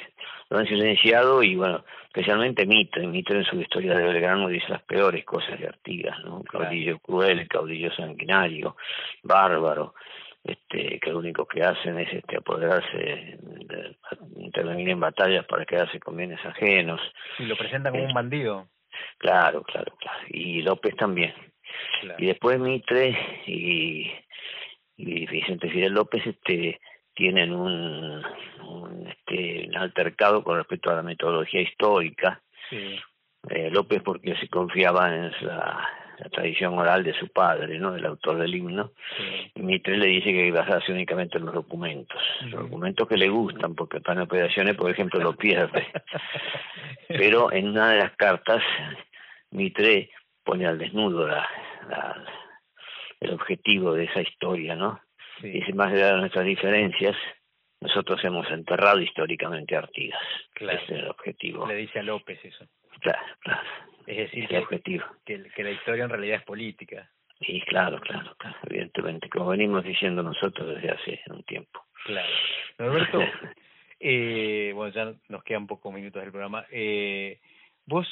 Lo 0.51 0.59
han 0.59 0.67
silenciado 0.67 1.43
y 1.43 1.57
bueno, 1.57 1.85
especialmente 2.07 2.67
Mitre. 2.67 3.07
Mitre 3.07 3.39
en 3.39 3.45
su 3.45 3.61
historia 3.61 3.95
de 3.95 4.05
Belgrano 4.05 4.49
dice 4.49 4.67
las 4.69 4.83
peores 4.83 5.25
cosas 5.25 5.59
de 5.59 5.69
Artigas, 5.69 6.19
¿no? 6.25 6.43
Caudillo 6.43 6.99
cruel, 6.99 7.49
caudillo 7.49 7.91
sanguinario, 7.95 8.77
bárbaro 9.23 9.95
este, 10.45 10.99
que 10.99 11.11
lo 11.11 11.19
único 11.19 11.47
que 11.47 11.63
hacen 11.63 11.99
es 11.99 12.13
este, 12.13 12.37
apoderarse, 12.37 12.97
de, 12.97 13.97
intervenir 14.37 14.89
en 14.91 15.01
batallas 15.01 15.45
para 15.47 15.65
quedarse 15.65 16.01
con 16.01 16.17
bienes 16.17 16.45
ajenos. 16.45 17.01
Y 17.39 17.45
lo 17.45 17.57
presentan 17.57 17.93
como 17.93 18.05
un 18.05 18.15
bandido. 18.15 18.69
Claro, 19.19 19.63
claro, 19.63 19.95
claro. 19.97 20.19
Y 20.29 20.63
López 20.63 20.97
también. 20.97 21.33
Y 22.19 22.27
después 22.27 22.59
Mitre 22.59 23.17
y, 23.47 24.11
y 24.97 25.27
Vicente 25.27 25.71
Fidel 25.71 25.95
López 25.95 26.27
este, 26.27 26.81
tienen 27.15 27.53
un, 27.53 28.23
un, 28.63 29.07
este, 29.07 29.69
un 29.69 29.77
altercado 29.77 30.43
con 30.43 30.59
respecto 30.59 30.91
a 30.91 30.97
la 30.97 31.03
metodología 31.03 31.61
histórica. 31.61 32.43
Sí. 32.69 32.99
Eh, 33.49 33.71
López 33.71 34.03
porque 34.03 34.37
se 34.37 34.49
confiaba 34.49 35.15
en 35.15 35.33
la 35.41 35.89
la 36.23 36.31
tradición 36.31 36.79
oral 36.79 37.03
de 37.03 37.15
su 37.15 37.29
padre, 37.29 37.79
¿no? 37.79 37.93
Del 37.93 38.07
autor 38.07 38.39
del 38.39 38.55
himno. 38.55 38.93
Y 39.55 39.63
Mitre 39.63 39.97
le 39.97 40.07
dice 40.07 40.33
que 40.33 40.53
basarse 40.53 40.93
únicamente 40.93 41.39
en 41.39 41.47
los 41.47 41.55
documentos. 41.55 42.21
Los 42.43 42.63
documentos 42.63 43.09
que 43.09 43.17
le 43.17 43.29
gustan, 43.29 43.75
porque 43.75 44.01
para 44.01 44.23
operaciones, 44.23 44.77
por 44.77 44.91
ejemplo, 44.91 45.21
lo 45.21 45.35
pierde. 45.35 45.87
Pero 47.09 47.53
en 47.53 47.69
una 47.69 47.91
de 47.91 47.99
las 47.99 48.13
cartas, 48.13 48.63
Mitre 49.51 50.11
pone 50.45 50.67
al 50.67 50.79
desnudo 50.79 51.27
la, 51.27 51.49
el 53.21 53.33
objetivo 53.33 53.95
de 53.95 54.05
esa 54.05 54.21
historia, 54.21 54.77
¿no? 54.77 55.01
Dice, 55.41 55.73
más 55.73 55.93
allá 55.93 56.15
de 56.15 56.21
nuestras 56.21 56.45
diferencias, 56.45 57.17
nosotros 57.81 58.23
hemos 58.25 58.49
enterrado 58.49 59.01
históricamente 59.01 59.75
a 59.75 59.81
Artigas. 59.81 60.21
Claro. 60.55 60.79
Ese 60.79 60.95
es 60.95 61.01
el 61.01 61.09
objetivo. 61.09 61.67
Le 61.67 61.75
dice 61.75 61.99
a 61.99 62.03
López 62.05 62.39
eso. 62.45 62.65
Claro, 63.01 63.19
claro. 63.41 63.63
Es 64.07 64.17
decir, 64.17 64.49
que, 64.49 64.59
objetivo. 64.59 65.05
Que, 65.25 65.43
que, 65.55 65.65
la 65.65 65.71
historia 65.71 66.05
en 66.05 66.11
realidad 66.11 66.39
es 66.39 66.45
política. 66.45 67.09
Sí, 67.41 67.61
claro, 67.63 68.01
claro, 68.01 68.35
claro, 68.39 68.57
evidentemente, 68.69 69.29
como 69.29 69.49
venimos 69.49 69.85
diciendo 69.85 70.23
nosotros 70.23 70.75
desde 70.75 70.91
hace 70.91 71.21
un 71.29 71.43
tiempo. 71.43 71.85
Claro. 72.05 72.29
Norberto, 72.79 73.21
eh, 74.01 74.73
bueno, 74.75 74.93
ya 74.93 75.13
nos 75.29 75.43
quedan 75.43 75.67
pocos 75.67 75.93
minutos 75.93 76.23
del 76.23 76.31
programa. 76.31 76.65
Eh, 76.71 77.41
¿Vos 77.87 78.07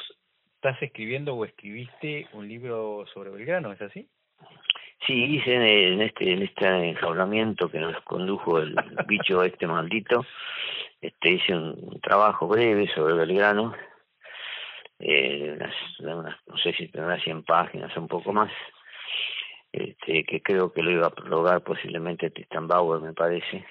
estás 0.56 0.82
escribiendo 0.82 1.34
o 1.34 1.44
escribiste 1.44 2.26
un 2.32 2.48
libro 2.48 3.06
sobre 3.14 3.30
Belgrano, 3.30 3.72
es 3.72 3.80
así? 3.80 4.08
Sí, 5.06 5.36
hice 5.36 5.54
en 5.54 6.02
este 6.02 6.32
en 6.32 6.42
este 6.42 6.66
enjaulamiento 6.66 7.70
que 7.70 7.78
nos 7.78 7.98
condujo 8.02 8.58
el 8.58 8.76
bicho 9.06 9.42
este 9.42 9.66
maldito, 9.66 10.26
este 11.00 11.30
hice 11.30 11.54
un 11.54 11.98
trabajo 12.00 12.46
breve 12.48 12.86
sobre 12.94 13.14
Belgrano 13.14 13.74
eh, 15.00 15.58
unas, 16.00 16.36
no 16.46 16.56
sé 16.58 16.72
si 16.74 16.88
tendrá 16.88 17.18
100 17.20 17.42
páginas, 17.44 17.96
un 17.96 18.08
poco 18.08 18.32
más, 18.32 18.52
este, 19.72 20.24
que 20.24 20.42
creo 20.42 20.72
que 20.72 20.82
lo 20.82 20.90
iba 20.90 21.06
a 21.06 21.14
prologar 21.14 21.62
posiblemente 21.62 22.30
Tristan 22.30 22.68
Bauer, 22.68 23.00
me 23.00 23.12
parece, 23.12 23.64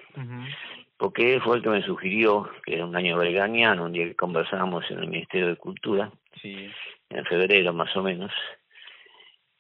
porque 0.98 1.34
él 1.34 1.42
fue 1.42 1.58
el 1.58 1.64
que 1.64 1.70
me 1.70 1.84
sugirió, 1.84 2.50
que 2.66 2.76
era 2.76 2.86
un 2.86 2.96
año 2.96 3.18
belganiano, 3.18 3.86
un 3.86 3.94
día 3.94 4.06
que 4.06 4.16
conversábamos 4.16 4.90
en 4.90 5.00
el 5.00 5.08
Ministerio 5.08 5.48
de 5.48 5.56
Cultura, 5.56 6.12
sí. 6.42 6.70
en 7.10 7.26
febrero 7.26 7.74
más 7.74 7.96
o 7.96 8.04
menos, 8.04 8.32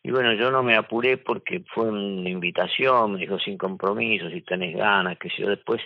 y 0.01 0.11
bueno, 0.11 0.33
yo 0.33 0.49
no 0.49 0.63
me 0.63 0.75
apuré 0.75 1.17
porque 1.17 1.61
fue 1.73 1.89
una 1.89 2.29
invitación, 2.29 3.13
me 3.13 3.19
dijo 3.19 3.37
sin 3.39 3.57
compromiso, 3.57 4.29
si 4.29 4.41
tenés 4.41 4.75
ganas, 4.75 5.17
que 5.17 5.29
si 5.29 5.41
yo. 5.41 5.49
Después, 5.49 5.81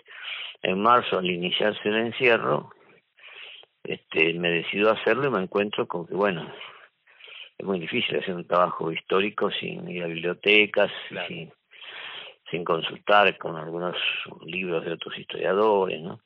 en 0.62 0.82
marzo, 0.82 1.18
al 1.18 1.30
iniciarse 1.30 1.90
el 1.90 1.96
encierro, 1.96 2.70
este, 3.84 4.34
me 4.34 4.50
decido 4.50 4.92
hacerlo 4.92 5.28
y 5.28 5.32
me 5.32 5.42
encuentro 5.42 5.88
con 5.88 6.08
que, 6.08 6.16
bueno, 6.16 6.52
es 7.58 7.66
muy 7.66 7.80
difícil 7.80 8.18
hacer 8.18 8.36
un 8.36 8.48
trabajo 8.48 8.92
histórico 8.92 9.52
sin 9.52 9.88
ir 9.90 10.04
a 10.04 10.08
bibliotecas, 10.08 10.92
sin, 11.28 11.52
sin 12.50 12.64
consultar 12.64 13.38
con 13.38 13.56
algunos 13.58 13.96
libros 14.46 14.86
de 14.86 14.94
otros 14.94 15.18
historiadores, 15.18 16.02
¿no? 16.02 16.20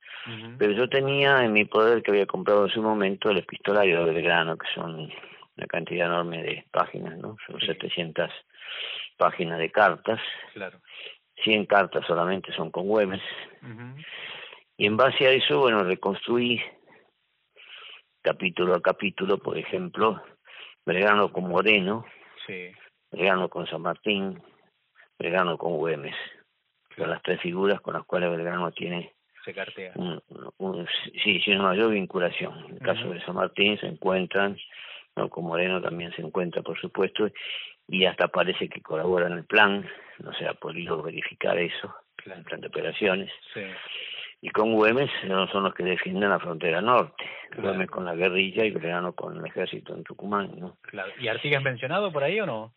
Pero 0.57 0.73
yo 0.73 0.89
tenía 0.89 1.43
en 1.43 1.53
mi 1.53 1.63
poder 1.63 2.03
que 2.03 2.11
había 2.11 2.25
comprado 2.25 2.65
en 2.65 2.71
su 2.71 2.81
momento 2.81 3.29
el 3.29 3.37
epistolario 3.37 4.03
de 4.03 4.13
Belgrano, 4.13 4.57
que 4.57 4.67
son 4.75 5.09
una 5.57 5.67
cantidad 5.67 6.07
enorme 6.07 6.43
de 6.43 6.65
páginas, 6.69 7.17
¿no? 7.17 7.37
Son 7.47 7.59
700 7.59 8.29
páginas 9.17 9.57
de 9.57 9.71
cartas. 9.71 10.19
Claro. 10.53 10.79
100 11.43 11.65
cartas 11.65 12.05
solamente 12.05 12.51
son 12.53 12.71
con 12.71 12.87
Güemes. 12.87 13.21
Y 14.77 14.85
en 14.85 14.97
base 14.97 15.27
a 15.27 15.31
eso, 15.31 15.59
bueno, 15.59 15.83
reconstruí 15.83 16.61
capítulo 18.27 18.75
a 18.75 18.81
capítulo, 18.81 19.37
por 19.37 19.57
ejemplo, 19.57 20.21
Belgrano 20.85 21.31
con 21.31 21.47
Moreno, 21.47 22.05
sí. 22.45 22.73
Con 23.49 23.65
San 23.67 23.81
Martín, 23.81 24.41
Belgrano 25.17 25.57
con 25.57 25.77
Güemes. 25.77 26.15
Son 26.97 27.09
las 27.09 27.21
tres 27.21 27.39
figuras 27.39 27.79
con 27.79 27.93
las 27.93 28.03
cuales 28.03 28.29
Belgrano 28.29 28.69
tiene 28.73 29.13
se 29.45 29.53
cartea. 29.53 29.93
Un, 30.57 30.85
sí, 31.23 31.39
sí, 31.39 31.51
una 31.51 31.69
mayor 31.69 31.91
vinculación. 31.91 32.65
En 32.65 32.73
el 32.73 32.79
caso 32.79 33.09
de 33.09 33.21
San 33.21 33.35
Martín 33.35 33.79
se 33.79 33.87
encuentran, 33.87 34.57
¿no? 35.15 35.29
con 35.29 35.45
Moreno 35.45 35.81
también 35.81 36.11
se 36.11 36.21
encuentra, 36.21 36.61
por 36.61 36.77
supuesto, 36.81 37.29
y 37.87 38.03
hasta 38.03 38.27
parece 38.27 38.67
que 38.67 38.81
colabora 38.81 39.27
en 39.27 39.33
el 39.37 39.45
plan, 39.45 39.89
no 40.19 40.33
se 40.33 40.45
ha 40.45 40.53
podido 40.53 41.01
verificar 41.01 41.57
eso, 41.57 41.95
el 42.25 42.43
plan 42.43 42.59
de 42.59 42.67
operaciones. 42.67 43.31
Sí. 43.53 43.61
Y 44.39 44.49
con 44.49 44.73
Güemes 44.73 45.09
no 45.25 45.47
son 45.47 45.63
los 45.63 45.73
que 45.73 45.83
defienden 45.83 46.29
la 46.29 46.39
frontera 46.39 46.79
norte, 46.79 47.25
Güemes 47.57 47.89
con 47.89 48.05
la 48.05 48.15
guerrilla 48.15 48.65
y 48.65 48.71
Belgrano 48.71 49.13
con 49.13 49.37
el 49.37 49.45
ejército 49.45 49.95
en 49.95 50.03
Tucumán, 50.03 50.51
¿no? 50.59 50.77
Claro. 50.81 51.11
¿Y 51.19 51.27
Artigas 51.27 51.63
mencionado 51.63 52.11
por 52.11 52.23
ahí 52.23 52.39
o 52.39 52.45
no? 52.45 52.73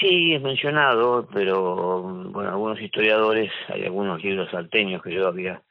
Sí, 0.00 0.34
es 0.34 0.40
mencionado, 0.40 1.28
pero 1.32 2.02
bueno, 2.02 2.50
algunos 2.50 2.80
historiadores, 2.80 3.50
hay 3.68 3.84
algunos 3.84 4.22
libros 4.22 4.50
salteños 4.50 5.02
que 5.02 5.12
yo 5.12 5.26
había 5.26 5.62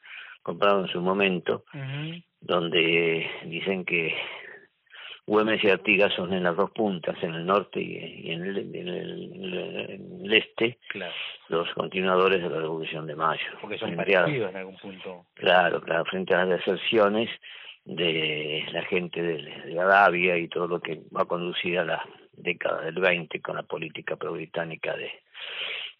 comprado 0.42 0.82
en 0.82 0.88
su 0.88 1.00
momento, 1.00 1.64
donde 2.40 3.30
dicen 3.44 3.84
que 3.84 4.14
Güemes 5.26 5.62
y 5.62 5.70
Artigas 5.70 6.12
son 6.14 6.32
en 6.32 6.42
las 6.42 6.56
dos 6.56 6.70
puntas, 6.72 7.16
en 7.22 7.34
el 7.34 7.46
norte 7.46 7.80
y, 7.80 8.30
en, 8.32 8.44
el, 8.44 10.32
este, 10.32 10.78
los 11.48 11.68
continuadores 11.74 12.42
de 12.42 12.50
la 12.50 12.58
Revolución 12.58 13.06
de 13.06 13.14
Mayo. 13.14 13.46
Porque 13.60 13.78
son 13.78 13.94
parecidos 13.94 14.50
en 14.50 14.56
algún 14.56 14.76
punto. 14.78 15.26
Claro, 15.34 15.80
claro, 15.80 16.04
frente 16.06 16.34
a 16.34 16.44
las 16.44 16.58
deserciones 16.58 17.30
de 17.84 18.64
la 18.72 18.82
gente 18.84 19.22
de, 19.22 19.42
de 19.66 19.80
Arabia 19.80 20.36
y 20.36 20.48
todo 20.48 20.66
lo 20.66 20.80
que 20.80 21.02
va 21.16 21.22
a 21.22 21.26
conducir 21.26 21.78
a 21.78 21.84
la 21.84 22.04
década 22.32 22.82
del 22.82 22.98
20 22.98 23.40
con 23.40 23.56
la 23.56 23.62
política 23.62 24.16
pro-británica 24.16 24.96
de, 24.96 25.10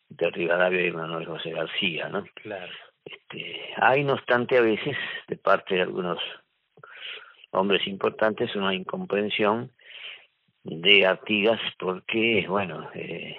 de 0.08 0.30
Rivadavia 0.30 0.86
y 0.86 0.92
Manuel 0.92 1.26
José 1.26 1.50
García, 1.50 2.08
¿no? 2.08 2.24
Claro. 2.34 2.72
Este, 3.04 3.60
hay, 3.76 4.04
no 4.04 4.14
obstante, 4.14 4.58
a 4.58 4.62
veces, 4.62 4.96
de 5.28 5.36
parte 5.36 5.74
de 5.74 5.82
algunos 5.82 6.18
hombres 7.52 7.86
importantes, 7.86 8.54
una 8.56 8.74
incomprensión 8.74 9.70
de 10.64 11.06
Artigas 11.06 11.60
porque, 11.78 12.46
bueno, 12.48 12.88
eh, 12.94 13.36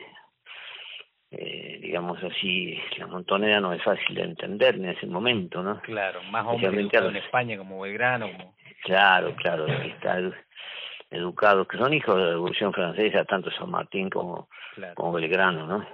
eh, 1.31 1.79
digamos 1.81 2.23
así, 2.23 2.79
la 2.97 3.07
montonera 3.07 3.59
no 3.59 3.73
es 3.73 3.81
fácil 3.83 4.15
de 4.15 4.23
entender 4.23 4.75
en 4.75 4.89
ese 4.89 5.07
momento, 5.07 5.63
¿no? 5.63 5.81
Claro, 5.81 6.21
más 6.23 6.45
hombres 6.45 6.93
en 6.93 7.15
España 7.15 7.57
como 7.57 7.79
Belgrano. 7.81 8.31
Como... 8.31 8.55
Claro, 8.83 9.35
claro, 9.35 9.65
está 9.67 10.19
educados, 11.09 11.67
que 11.67 11.77
son 11.77 11.93
hijos 11.93 12.15
de 12.15 12.21
la 12.21 12.29
Revolución 12.31 12.73
Francesa, 12.73 13.25
tanto 13.25 13.49
San 13.51 13.69
Martín 13.69 14.09
como, 14.09 14.49
como 14.95 15.13
Belgrano, 15.13 15.65
¿no? 15.65 15.87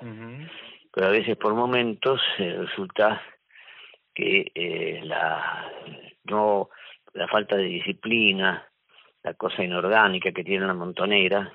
Pero 0.91 1.07
a 1.07 1.11
veces 1.11 1.37
por 1.37 1.53
momentos 1.53 2.19
eh, 2.39 2.57
resulta 2.59 3.21
que 4.13 4.51
eh, 4.55 5.01
la 5.03 5.71
no 6.25 6.69
la 7.13 7.27
falta 7.27 7.55
de 7.55 7.63
disciplina, 7.63 8.67
la 9.23 9.33
cosa 9.33 9.63
inorgánica 9.63 10.31
que 10.31 10.43
tiene 10.43 10.65
la 10.65 10.73
montonera, 10.73 11.53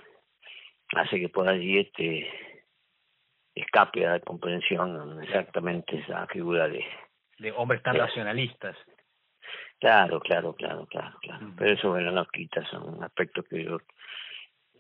hace 0.95 1.19
que 1.19 1.29
por 1.29 1.49
allí 1.49 1.79
este 1.79 2.29
escape 3.55 4.07
a 4.07 4.13
la 4.13 4.21
comprensión 4.21 5.23
exactamente 5.23 5.99
esa 5.99 6.27
figura 6.27 6.69
de 6.69 6.85
de 7.39 7.53
hombres 7.53 7.83
tan 7.83 7.97
nacionalistas 7.97 8.77
Claro, 9.81 10.21
claro, 10.21 10.55
claro, 10.55 10.87
claro, 10.87 11.19
claro. 11.21 11.53
Pero 11.59 11.73
eso, 11.73 11.91
bueno, 11.91 12.11
no 12.11 12.25
quita, 12.27 12.65
son 12.71 13.03
aspectos 13.05 13.45
que 13.51 13.65
yo, 13.65 13.79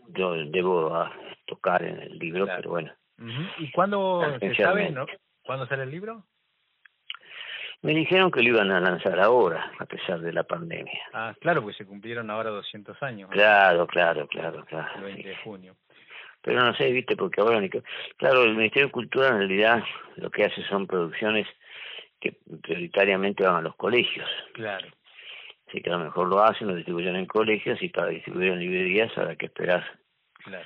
yo 0.09 0.33
debo 0.47 0.95
ah, 0.95 1.13
tocar 1.47 1.83
en 1.83 2.01
el 2.01 2.19
libro, 2.19 2.47
pero 2.47 2.71
bueno. 2.71 2.93
¿Y 3.59 3.71
cuándo 3.73 4.23
se 4.39 4.55
sabe, 4.55 4.91
no? 4.91 5.05
¿Cuándo 5.43 5.67
sale 5.67 5.83
el 5.83 5.91
libro? 5.91 6.25
Me 7.85 7.93
dijeron 7.93 8.31
que 8.31 8.41
lo 8.41 8.49
iban 8.49 8.71
a 8.71 8.81
lanzar 8.81 9.21
ahora, 9.21 9.71
a 9.79 9.85
pesar 9.85 10.19
de 10.21 10.33
la 10.33 10.45
pandemia. 10.45 11.03
Ah, 11.13 11.35
claro, 11.39 11.63
pues 11.63 11.77
se 11.77 11.85
cumplieron 11.85 12.31
ahora 12.31 12.49
200 12.49 13.03
años. 13.03 13.29
Claro, 13.31 13.87
claro, 13.87 14.27
claro, 14.27 14.65
claro. 14.65 14.89
El 14.97 15.03
20 15.03 15.29
de 15.29 15.37
junio. 15.37 15.77
Pero 16.41 16.65
no 16.65 16.75
sé, 16.77 16.91
viste, 16.91 17.15
porque 17.15 17.43
ahora... 17.43 17.61
Claro, 18.17 18.45
el 18.45 18.55
Ministerio 18.55 18.87
de 18.87 18.93
Cultura 18.93 19.29
en 19.29 19.37
realidad 19.37 19.85
lo 20.17 20.31
que 20.31 20.45
hace 20.45 20.63
son 20.63 20.87
producciones 20.87 21.47
que 22.19 22.35
prioritariamente 22.63 23.45
van 23.45 23.57
a 23.57 23.61
los 23.61 23.77
colegios. 23.77 24.31
Claro. 24.55 24.89
Así 25.69 25.83
que 25.83 25.91
a 25.91 25.99
lo 25.99 26.05
mejor 26.05 26.29
lo 26.29 26.43
hacen, 26.43 26.69
lo 26.69 26.77
distribuyen 26.77 27.17
en 27.17 27.27
colegios 27.27 27.83
y 27.83 27.91
para 27.91 28.09
distribuir 28.09 28.53
en 28.53 28.61
librerías 28.61 29.13
habrá 29.19 29.37
que 29.37 29.47
esperar 29.47 29.85
claro. 30.43 30.65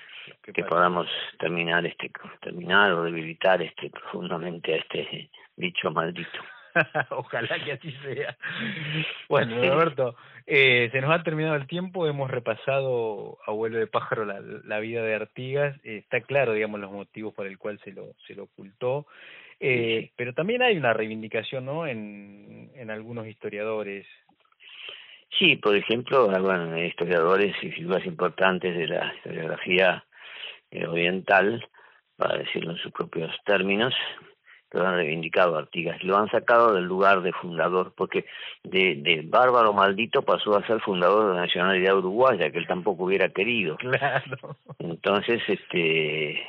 que 0.54 0.62
podamos 0.62 1.08
terminar 1.40 1.84
este 1.84 2.12
terminar 2.40 2.92
o 2.92 3.02
debilitar 3.02 3.60
este 3.60 3.90
profundamente 3.90 4.74
a 4.74 4.76
este 4.76 5.30
bicho 5.56 5.90
maldito. 5.90 6.38
Ojalá 7.10 7.64
que 7.64 7.72
así 7.72 7.92
sea. 8.02 8.36
Bueno, 9.28 9.56
Roberto, 9.62 10.16
eh, 10.46 10.88
se 10.90 11.00
nos 11.00 11.10
ha 11.10 11.22
terminado 11.22 11.56
el 11.56 11.66
tiempo, 11.66 12.06
hemos 12.06 12.30
repasado 12.30 13.38
a 13.46 13.52
vuelo 13.52 13.78
de 13.78 13.86
pájaro 13.86 14.24
la, 14.24 14.40
la 14.40 14.80
vida 14.80 15.02
de 15.02 15.14
Artigas, 15.14 15.76
eh, 15.84 15.98
está 15.98 16.22
claro, 16.22 16.54
digamos, 16.54 16.80
los 16.80 16.90
motivos 16.90 17.34
por 17.34 17.46
el 17.46 17.58
cual 17.58 17.78
se 17.84 17.92
lo, 17.92 18.14
se 18.26 18.34
lo 18.34 18.44
ocultó. 18.44 19.06
Eh, 19.60 20.12
pero 20.16 20.32
también 20.34 20.62
hay 20.62 20.76
una 20.76 20.92
reivindicación, 20.92 21.64
¿no? 21.64 21.86
En, 21.86 22.70
en 22.74 22.90
algunos 22.90 23.26
historiadores. 23.26 24.06
Sí, 25.38 25.56
por 25.56 25.76
ejemplo, 25.76 26.28
bueno, 26.40 26.78
historiadores 26.82 27.54
y 27.62 27.70
figuras 27.70 28.06
importantes 28.06 28.76
de 28.76 28.86
la 28.86 29.12
historiografía 29.16 30.04
eh, 30.70 30.86
oriental, 30.86 31.66
para 32.16 32.38
decirlo 32.38 32.72
en 32.72 32.78
sus 32.78 32.92
propios 32.92 33.34
términos, 33.44 33.94
lo 34.72 34.86
han 34.86 34.96
reivindicado 34.96 35.56
Artigas, 35.56 36.02
lo 36.02 36.16
han 36.16 36.30
sacado 36.30 36.74
del 36.74 36.84
lugar 36.84 37.22
de 37.22 37.32
fundador, 37.32 37.94
porque 37.96 38.26
de, 38.62 38.96
de 38.96 39.22
bárbaro 39.24 39.72
maldito 39.72 40.22
pasó 40.22 40.56
a 40.56 40.66
ser 40.66 40.80
fundador 40.80 41.28
de 41.28 41.34
la 41.34 41.46
nacionalidad 41.46 41.96
uruguaya, 41.96 42.50
que 42.50 42.58
él 42.58 42.66
tampoco 42.66 43.04
hubiera 43.04 43.28
querido. 43.30 43.76
Claro. 43.98 44.56
Entonces, 44.78 45.42
este 45.48 46.40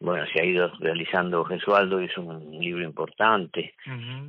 bueno, 0.00 0.24
se 0.32 0.40
ha 0.40 0.44
ido 0.44 0.70
realizando 0.78 1.44
Gesualdo, 1.44 1.98
es 1.98 2.16
un 2.16 2.58
libro 2.58 2.84
importante 2.84 3.74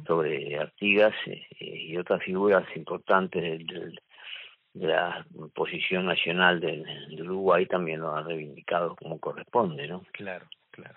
sobre 0.08 0.58
Artigas 0.58 1.14
eh, 1.28 1.46
y 1.60 1.98
otras 1.98 2.24
figuras 2.24 2.66
importantes 2.76 3.42
del, 3.44 4.00
de 4.74 4.88
la 4.88 5.26
posición 5.54 6.06
nacional 6.06 6.60
del, 6.60 6.86
Uruguay 7.22 7.66
también 7.68 8.00
lo 8.00 8.16
han 8.16 8.26
reivindicado 8.26 8.96
como 8.96 9.20
corresponde, 9.20 9.88
¿no? 9.88 10.04
Claro, 10.12 10.48
claro. 10.72 10.96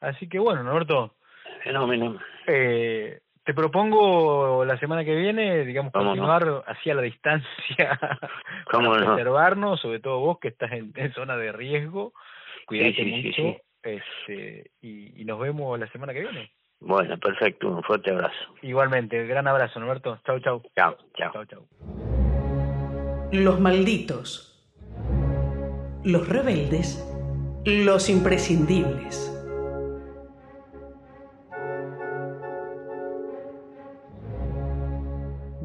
Así 0.00 0.28
que 0.28 0.38
bueno, 0.38 0.62
Norberto. 0.62 1.14
Fenómeno. 1.62 2.18
Eh, 2.46 3.20
te 3.44 3.54
propongo 3.54 4.64
la 4.64 4.78
semana 4.78 5.04
que 5.04 5.14
viene, 5.14 5.64
digamos, 5.64 5.92
continuar 5.92 6.64
hacia 6.66 6.94
la 6.94 7.02
distancia, 7.02 7.98
¿Cómo 8.70 8.90
para 8.94 9.14
preservarnos, 9.14 9.80
sobre 9.80 10.00
todo 10.00 10.20
vos 10.20 10.38
que 10.38 10.48
estás 10.48 10.72
en 10.72 10.92
zona 11.14 11.36
de 11.36 11.52
riesgo 11.52 12.12
cuídate 12.68 13.04
mucho 13.04 13.60
Este, 13.82 14.70
y, 14.82 15.22
y 15.22 15.24
nos 15.24 15.40
vemos 15.40 15.78
la 15.78 15.88
semana 15.88 16.12
que 16.12 16.20
viene. 16.20 16.50
Bueno, 16.80 17.18
perfecto, 17.18 17.68
un 17.68 17.82
fuerte 17.82 18.10
abrazo. 18.10 18.36
Igualmente, 18.62 19.26
gran 19.26 19.48
abrazo, 19.48 19.80
Norberto. 19.80 20.20
Chau, 20.24 20.38
chau. 20.40 20.62
Chau, 20.76 20.96
chau. 21.16 21.32
Chau, 21.32 21.44
chau. 21.46 21.66
Los 23.32 23.58
malditos. 23.58 24.54
Los 26.04 26.28
rebeldes. 26.28 27.04
Los 27.64 28.08
imprescindibles. 28.08 29.34